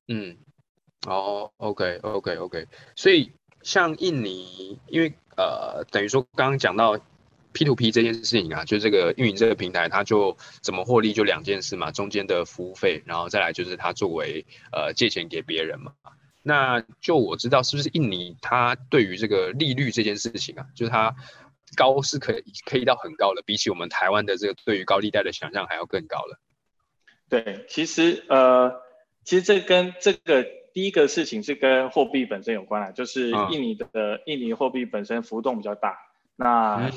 [0.09, 0.39] 嗯，
[1.07, 2.67] 哦，OK，OK，OK。
[2.97, 6.99] 所以像印尼，因为呃，等于说刚刚讲到
[7.53, 15.93] P to P 这件事情啊，就这个运营这个平台，它就怎么获利，就两件事嘛，中间的服务费，然后再来就是它作为呃借钱给别人嘛。
[16.41, 21.15] 那就我知道，是不是印尼它对于这个利率这件事情啊，就是它。
[21.75, 26.39] 高是可以可以到很高的，比起我们台湾的这个对于高利贷的想象还要更高了。
[27.27, 28.79] 对，其实呃，
[29.23, 35.97] 其实这跟这个第一个事情是跟货币本身有关啊，就是印尼的印尼货币本身浮动比较大，
[36.35, 36.91] 那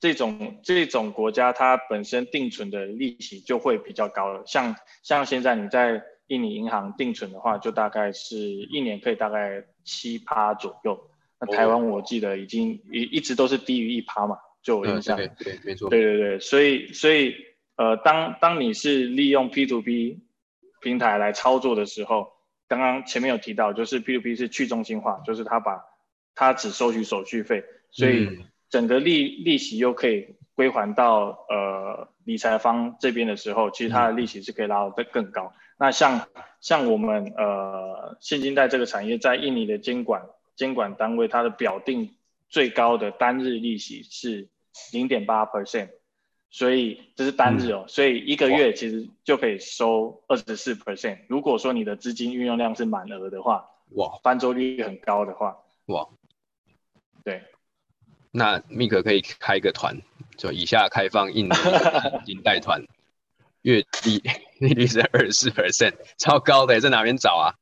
[0.00, 4.42] 这种这种国家它本身定存的利息就会比较高了。
[4.46, 11.10] 像像现在你在印尼银行定存的话，就大概是一年可以大概七趴左右。
[11.40, 15.16] 那台湾我记得已经一一直都是低于一趴嘛，就我印象。
[15.16, 15.88] 对对，没错。
[15.88, 17.34] 对对对，所以所以
[17.76, 20.20] 呃，当当你是利用 P to P
[20.80, 22.32] 平台来操作的时候，
[22.66, 25.80] 刚刚前面有提到，就是 P to P 是去中心化，就是它把
[26.34, 28.28] 它只收取手续费，所以
[28.70, 35.52] 整个利利息又可以归还到呃理财方这边的时候，其实它的利息是可以拉得更高。
[35.78, 36.28] 那像
[36.60, 40.22] 像我们呃现金贷这个产业在印尼的监管。
[40.58, 42.16] 监管单位它的表定
[42.48, 44.48] 最高的单日利息是
[44.92, 45.90] 零点八 percent，
[46.50, 51.18] 所以这是单日哦，所以一个月其实就可以收二十四 percent。
[51.28, 56.08] 如果说你的资金运用量是满额的话，哇，翻周率很高的话，哇，
[57.22, 57.44] 对，
[58.38, 60.00] 那 Mik 可以开一个团，
[60.38, 61.52] 就以下开放印尼
[62.24, 62.86] 金贷团，
[63.60, 64.22] 月利
[64.58, 67.58] 利率是二十四 percent，超高的，在哪边找啊？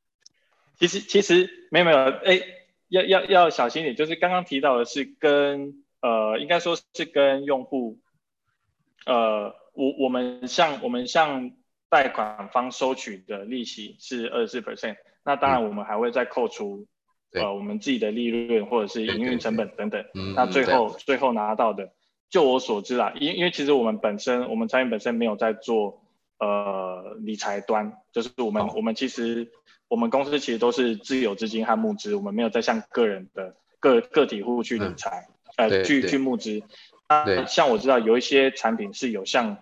[0.78, 2.40] 其实其实没有没有，哎。
[2.88, 7.98] 要要要小心点，就是刚刚提到的是跟呃，应该说是跟用户，
[9.06, 11.50] 呃，我我们向我们向
[11.88, 16.86] 贷款方收取的利息是二十四 percent，那当然我们还会再扣除
[17.36, 21.90] 呃我们自己的利润或者是营运成本等等，那最后最后拿到的，
[22.30, 26.02] 就我所知啦，因因为其实我们本身我们产品本身没有在做
[26.38, 29.48] 呃理财端，就是我们我们其实。
[29.88, 36.60] 我们公司其实都是自有资金和募资，我们没有在向个人的个个体户去理财，呃，去去募资。
[37.08, 39.58] 那像我知道有一些产品是有向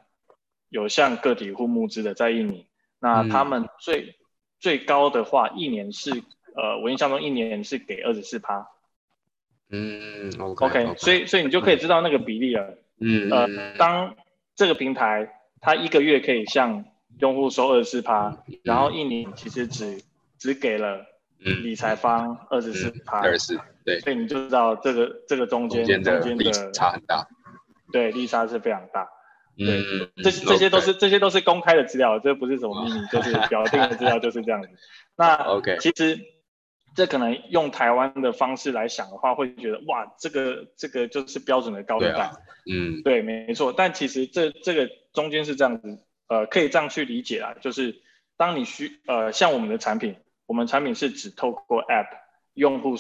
[0.71, 2.67] 有向个体户募资的，在印尼，
[3.01, 4.17] 那他们最
[4.59, 6.23] 最高的话，一年是
[6.55, 8.69] 呃，我印象中一年是给二十四趴。
[9.71, 12.79] 嗯，OK，所以所以你就可以知道那个比例了。
[13.01, 14.15] 嗯，呃，当
[14.55, 16.85] 这个平台它一个月可以向
[17.19, 20.01] 用户收二十四趴，然后一年其实只
[20.39, 21.07] 只给了
[21.39, 27.27] 理财方二十四趴，二十四，对，所以你就知道这个这个中间中间的差很大，
[27.93, 29.09] 对，利差是非常大，
[29.57, 29.83] 对，
[30.23, 34.69] 这这些都是这些都是公开的资料，这不是什么秘密，就是表定的资料就是这样子。
[35.17, 36.19] 那 OK，其实
[36.95, 42.33] 这可能用台湾的方式来想的话，会觉得哇，这个这个就是标准的高利贷，
[42.71, 43.73] 嗯，对，没错。
[43.73, 48.03] 但其实这这个中间是这样子，呃，可以这样去理解啊，就是
[48.37, 50.17] 当你需呃像我们的产品。
[50.47, 52.07] 我们产品是只透过 App
[52.53, 52.97] 用户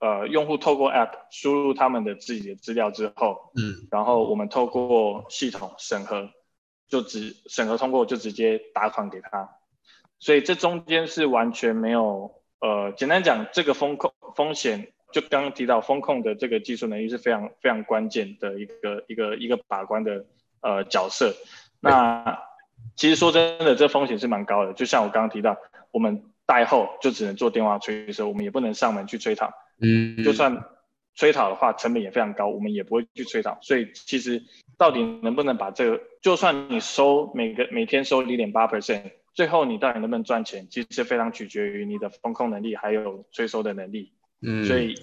[0.00, 6.30] 呃用户透过 App 输入他们的自己的资料之后，嗯，然后我们透过系统审核，
[6.88, 9.50] 就直审核通过就直接打款给他，
[10.18, 20.24] 所以这中间是完全没有呃简单讲这个风控风险，就刚刚提到风控的这个技术能力是非常非常关键的一个一个一个把关的
[20.60, 21.34] 呃角色。
[21.80, 22.38] 那
[22.96, 24.72] 其实说真的，这风险是蛮高的。
[24.74, 25.56] 就像我刚刚提到，
[25.90, 29.52] 我们代后就只能做电话催收，我们也不能上门去催讨。
[29.80, 30.62] 嗯，就算
[31.14, 33.58] 催讨的话，成本也非常高，我们也不会去催讨。
[33.62, 34.42] 所以其实
[34.76, 44.12] 到底能不能把这个，就算你收每个每天收零点八 percent，最后你到底能不能赚钱，其实非常取决于你的风控能力还有催收的能力。
[44.42, 44.94] 嗯，所以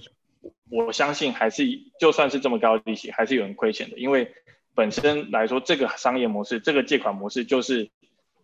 [0.69, 1.63] 我相信还是
[1.99, 4.31] 就算是这么高的利息，还是有人亏钱的，因为
[4.75, 7.89] 本身来说，这个商业模式，这个借款模式就是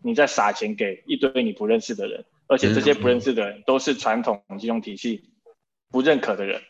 [0.01, 5.29] 你在撒钱给一堆你不认识的人，而且这些不认识的人都是传统金融体系
[5.89, 6.61] 不认可的人，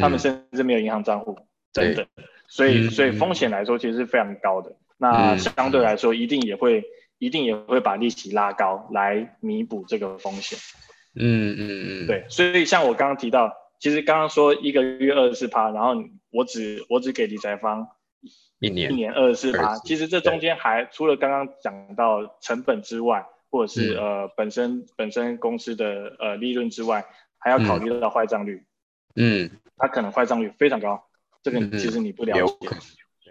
[0.00, 1.38] 他们甚至没有银行账户
[1.72, 2.06] 等等，
[2.48, 4.76] 所以所以风险来说其实是非常高的。
[4.96, 6.84] 那相对来说，一定也会
[7.20, 10.58] 一定也会把利息拉高来弥补这个风险。
[11.14, 13.56] 嗯嗯嗯，对，所以像我刚刚提到。
[13.82, 15.94] 其实刚刚说一个月二十四趴，然后
[16.30, 17.88] 我只我只给理财方
[18.58, 19.74] 一年一年二十四趴。
[19.78, 27.06] 其实这中间还除了刚刚讲到成本之外，或者是呃本身本身公司的呃利润之外，
[27.38, 28.62] 还要考虑到坏账率。
[29.16, 31.02] 嗯，它可能坏账率非常高，
[31.42, 32.68] 这个其实你不了解。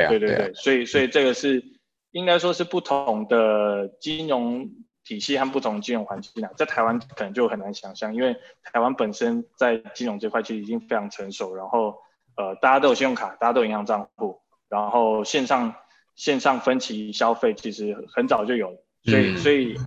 [0.09, 1.63] 对对对，所以所以这个是
[2.11, 4.69] 应该说是不同的金融。
[5.05, 11.95] 体系和不同金融环境啊，在台湾可能就很难想象，因为台湾本身在金融这块其实已经非常成熟，然后
[12.35, 15.73] 呃大家都有信用卡，大家都有银行账户，然后线上
[16.15, 19.77] 线上分期消费其实很早就有，所以所以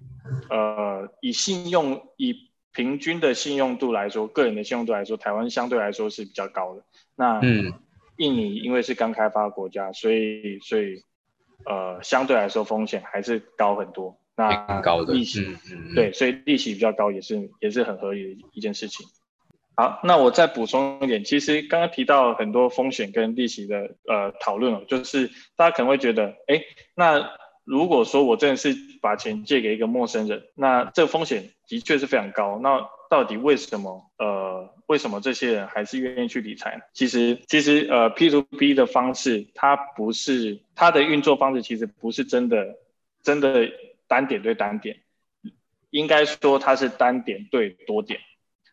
[0.51, 2.35] 呃以信用以
[2.73, 6.83] 平均的信用度来说，个人的信用度来说，台湾相对来说是比较高的。
[7.15, 7.41] 那
[8.17, 11.05] 印尼因为是刚开发国家，所以所以
[11.67, 14.17] 呃相对来说风险还是高很多。
[14.35, 15.47] 那高的利息，
[15.95, 19.07] 对，所以利息比较高也是也是很合理的一件事情。
[19.77, 26.63] 好，那我再补充一点，其实刚刚提到很多风险跟利息的呃讨论哦，就是大家可能会觉得，哎，
[26.95, 27.31] 那
[27.65, 32.59] 如果说我真的是把钱借给一个陌生人，那这个风险的确是非常高。
[32.63, 36.83] 那到底为什么呃为什么这些人还是愿意去理财呢？
[36.93, 42.77] 其实其实呃 P to P 的方式，它不是它的运作方式，其实不是真的
[43.23, 43.71] 真的。
[44.13, 44.99] 单点对单点，
[45.89, 48.21] 应该说它是单点对多点，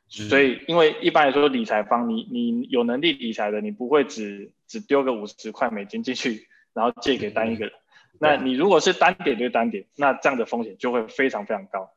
[0.09, 7.73] 所以因为一般来说理财方，你你有能力理财的，你不会只只丢个五十块美金进去，然后借给单一个人。
[8.19, 11.89] 那你如果是单点对单点，那这样的风险就会非常非常高，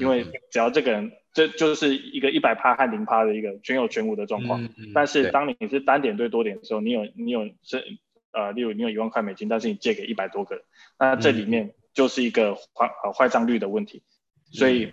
[0.00, 4.68] 因为只要这个人，这就是一个一百趴和零趴的一个全有全无的状况。
[4.92, 7.84] 但是当你是单点对多点的时候，你有你有是
[8.32, 10.64] 呃，例如你有一万块美金，但是你借给一百多个人，
[10.98, 11.74] 那这里面。
[11.96, 14.02] 就是一个坏呃坏账率的问题，
[14.52, 14.92] 所以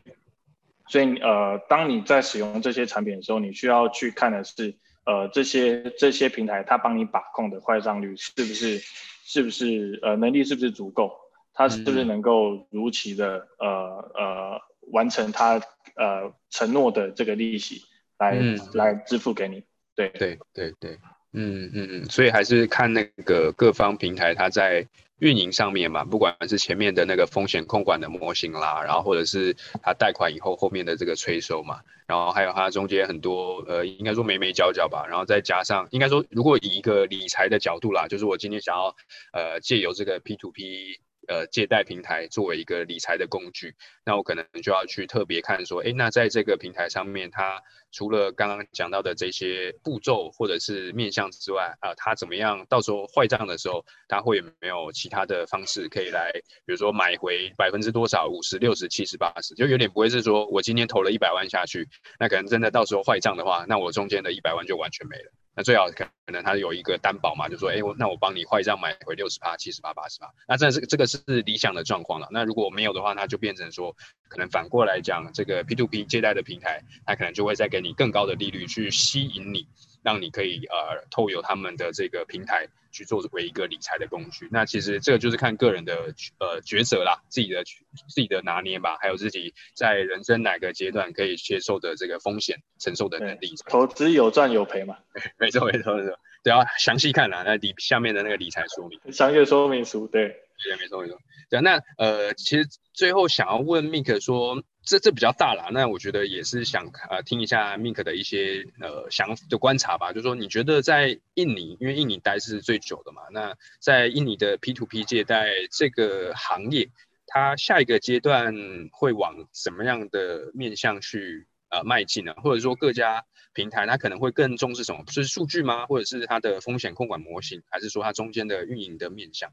[0.88, 4.74] 所以呃，当你在使用这些产品的时候，你需要去看的是
[5.06, 8.80] 呃这些这些平台它帮你把控的坏账率是不是
[9.26, 11.12] 是不是呃能力是不是足够，
[11.54, 13.68] 它是不是能够如期的呃
[14.16, 14.62] 呃
[14.92, 15.62] 完成他
[15.96, 17.82] 呃承诺的这个利息
[18.18, 18.38] 来
[18.74, 19.64] 来支付给你，
[19.96, 21.00] 对对对对，
[21.34, 24.88] 嗯嗯嗯，所以还是看那个各方平台它在。
[25.20, 38.94] 运营上面嘛，不管是前面的那个风险控管的模型啦，然后或者是它贷款以后后面的这个催收嘛，然后还有它中间很多呃，应该说眉眉角角吧，然后再加上应该说，如果以一个理财的角度啦，就是我今天想要
[39.32, 41.00] 呃借由这个 P to P。
[41.28, 47.62] 呃，借贷平台作为一个理财的工具，那我可能就要去特别看说，哎，那在这个平台上面，它
[47.92, 52.66] 除了刚刚讲到的这些步骤或者是面向之外，啊，它怎么样？
[52.68, 56.32] 到时候坏账的时候，它会有没有其他的方式可以来，
[56.66, 61.88] 比如说买回百分之多少，五十、六十、七十、八十，就有点不会是说我今天投了一百万下去，
[62.20, 65.32] 那可能真的到时候坏账的话，那我中间的一百万就完全没了。
[65.56, 72.28] 那最好可可能他有一个担保嘛，就说，哎，我那我帮你坏账买回六十八、七十八、八十八，那这是这个是理想的状况了。
[72.32, 73.96] 那如果没有的话，那就变成说，
[74.30, 79.68] 可能反过来讲，这个 P to P 借贷的平台，它可能就会再给你更高的利率去吸引你。
[80.04, 93.56] 让你可以呃透由他们的这个平台去作为一个理财的工具，那其实这个就是看个人的呃抉择啦，自己的自己的拿捏吧，还有自己在人生哪个阶段可以接受的这个风险承受的能力。
[93.68, 94.98] 投资有赚有赔嘛？
[95.40, 100.28] 没错没错没错，对要详细看啦，那底下面的那个理财说明，商业说明书，对
[100.64, 101.18] 对没错没错。
[101.50, 104.62] 对，那呃其实最后想要问 Mike 说。
[104.86, 116.90] 这这比较大啦，那我觉得也是想呃听一下 Mink 的一些呃想的观察吧，就说你觉得在印尼，因为印尼待是最久的嘛，那在印尼的 P to P 借贷这个行业，
[117.28, 118.54] 它下一个阶段
[118.92, 122.34] 会往什么样的面向去呃迈进呢？
[122.44, 123.24] 或者说各家
[123.54, 125.06] 平台它可能会更重视什么？
[125.08, 125.86] 是数据吗？
[125.86, 129.50] 或者是它的风险控管模型，还是说它中间的运营的面向？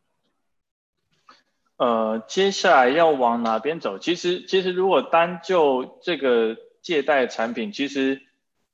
[1.81, 3.99] 呃，接下来要往哪边走？
[3.99, 8.20] 其实，其实如果单就这个借贷产品，其实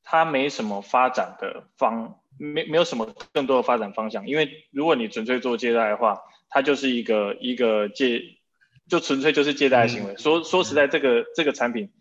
[0.03, 4.27] 它没什么发展的方，没没有什么更多的发展方向。
[4.27, 8.23] 因为如果你纯粹做借贷的话，它就是一个一个借，
[8.89, 10.17] 就纯粹就是借贷行为。
[10.17, 11.93] 说说实在，这个这个产品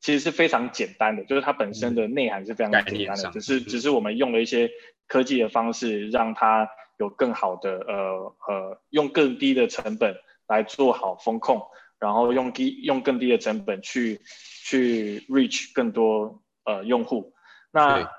[0.00, 4.70] 其实是非常简单的，就是它本身的内涵是非常简单的，只是只是我们用了一些
[5.06, 6.70] 科技的方式让它。
[6.98, 10.16] 有更好的呃呃，用更低的成本
[10.46, 11.60] 来做好风控，
[11.98, 14.20] 然后用低用更低的成本去
[14.64, 17.34] 去 reach 更多呃用户。
[17.70, 18.10] 那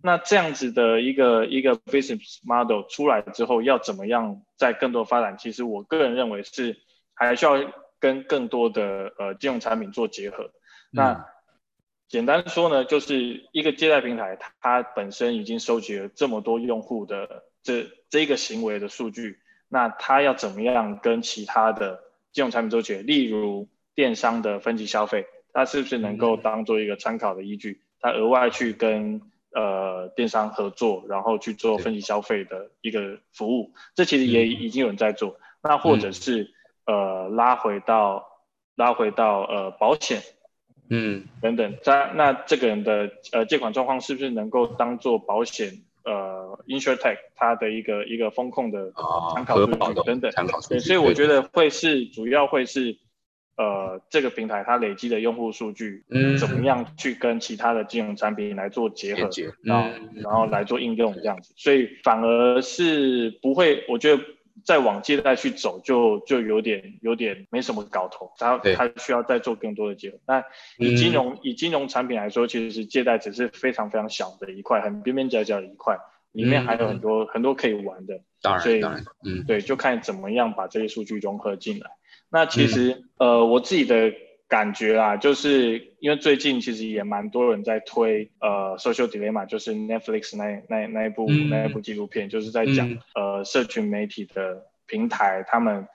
[0.00, 5.36] 那这样子的一个一个 business model 出来之后，要怎么样在更多发展？
[5.36, 6.78] 其实我个人认为是
[7.14, 7.54] 还需要
[7.98, 10.50] 跟更多的呃金融产品做结合。
[10.92, 11.26] 那
[12.06, 17.42] 简单说呢，就是一个借贷平台，它本身已经收集了这么多用户的。
[17.66, 22.00] 这这个行为的数据，那它要怎么样跟其他的
[22.32, 23.02] 金融产品做结合？
[23.02, 27.82] 例如电商的分级消费，它是不是能够当做一个参考的依据？
[28.00, 35.40] 它额外去跟呃电商合作，然后去做分级消费的一个服务，这其实也已经有人在做。
[35.60, 36.54] 那或者是
[36.84, 38.28] 呃拉回到
[38.76, 40.22] 拉回到呃保险，
[40.88, 45.82] 嗯等等，在那这个人的呃借款状况是不是能够当做保险？
[46.06, 48.92] 呃，InsurTech 它的一个一个风控的
[49.34, 50.30] 参考数据等等，
[50.68, 52.96] 对，所以我觉得会是主要会是
[53.56, 59.28] 呃这个平台它累积的用户数据，嗯，怎么样去跟其他的金融产品来做结合，
[59.64, 59.90] 然后
[60.22, 64.22] 然后来做应用这样子，所以反而是不会，我觉得
[64.64, 70.18] 再往借贷去走就就有点有点没什么搞头，它它需要再做更多的结合。
[70.26, 70.44] 那
[70.78, 75.98] 以金融以金融产品来说，其实借贷只是非常非常小的一块，很边边角角的一块。
[76.32, 78.82] 里面还有很多很多可以玩的，当然，所以，
[79.24, 81.92] 嗯，对，就看怎么样把这些数据融合进来。
[82.28, 84.12] 那其实，呃，我自己的
[84.48, 95.86] 感觉啊，就是因为最近其实也蛮多人在推，呃，Social Dilemma，就是 Netflix 那那那一部那一部纪录片，就是在讲，呃，社群媒体的平台他们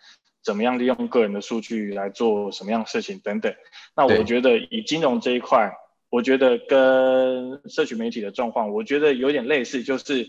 [0.44, 3.54] 怎么样利用个人的数据来做什么样的事情等等。
[3.96, 5.74] 那我觉得以金融这一块。
[6.14, 10.28] 我觉得跟社群媒体的状况，我觉得有点类似，就是，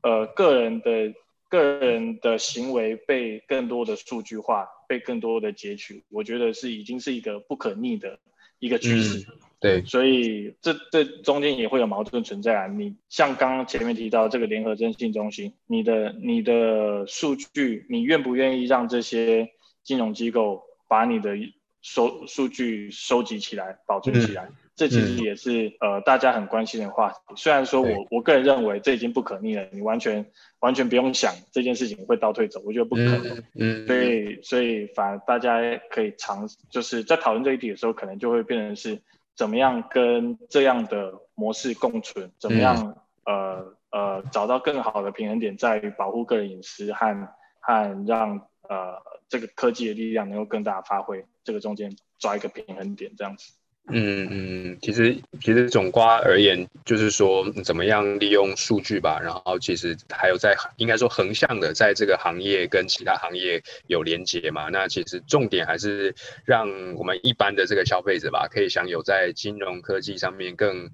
[0.00, 1.12] 呃，个人的
[1.50, 8.18] 个人的行为被更多的数据化，被更多的截取，我觉得是已经是一个不可逆的
[8.58, 9.26] 一个趋势。
[9.58, 12.66] 对，所以这这中间也会有矛盾存在啊。
[12.66, 19.48] 你像刚刚前面提到这个联合征信中心，你的你的数据，你愿不愿意让这些
[19.82, 21.36] 金融机构把你的
[21.80, 24.50] 收数据收集起来，保存起来？
[24.76, 27.16] 这其实也是呃大家很关心的话题。
[27.34, 30.24] 虽然说我我个人认为这已经不可逆了，你完全
[30.60, 33.42] 完全不用想这件事情会倒退走，我觉得不可能。
[33.54, 35.58] 嗯，所以所以反而大家
[35.90, 39.00] 可以尝，就是在讨论这一题的时候，可能就会变成是
[39.34, 47.28] 怎么样跟这样的模式共存，怎么样呃呃找到更好的平衡点，在于保护个人隐私和
[47.60, 49.00] 和让呃
[49.30, 53.54] 这个科技的力量能够更大发挥，这个中间抓一个平衡点这样子。
[53.88, 64.68] 嗯嗯，其实其实总瓜而言，就是说怎么样利用数据吧，然后其实还有在应该说横向的，在这个行业跟其他行业有连接嘛。
[64.70, 66.14] 那其实重点还是
[66.44, 70.90] 让我们一般的这个消费者吧，可以享有在金融科技上面更。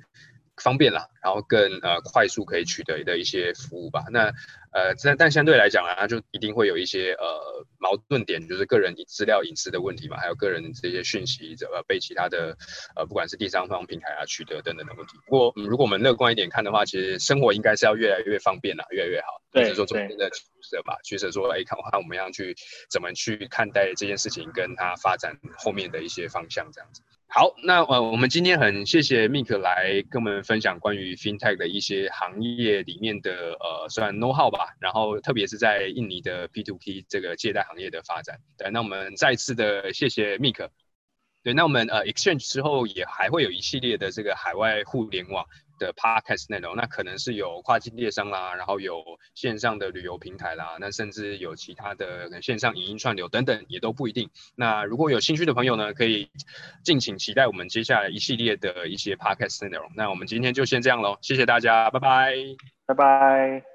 [0.56, 4.04] 方便了，然后更呃快速可以取得的一些服务吧。
[4.10, 4.32] 那
[4.72, 12.56] 呃，但但相对来讲啊，就一定会有一些呃矛盾点，就是个人资料隐私的问题嘛，还有个人这些讯息呃被其他的
[12.96, 15.18] 呃不管是第三方平台啊取得等等的问题。
[15.26, 19.26] 不过如果我们乐观一点看的话，其实生活应该是要越来越方便了，越来越好。
[19.50, 22.56] 对，是说中间的取舍吧，取舍说哎，看看我们要去
[22.90, 27.02] 怎么去看待这件事情，跟它发展后面的一些方向这样子。
[27.34, 38.38] 好，那呃，我们今天很谢谢 Mik 来跟我们分享关于 FinTech 的一些行业里面的呃，算 know how 吧，然后特别是在印尼的 P2P 这个借贷行业的发展。
[38.58, 40.68] 对，那我们再次的谢谢 Mik。
[41.42, 45.46] 对，那我们呃 Exchange 之后也还会有一系列的这个海外互联网。
[45.82, 49.02] 的 podcast 内容，那可能是有跨境电商啦，然后有
[49.34, 54.30] 线上的旅游平台啦，那甚至有其他的线上影音串流等等，也都不一定。
[54.54, 56.30] 那如果有兴趣的朋友呢，可以
[56.84, 59.90] 敬请期待我们接下来一系列的一些 podcast 内容。
[59.96, 62.36] 那我们今天就先这样喽，谢谢大家，拜拜，
[62.86, 63.71] 拜拜。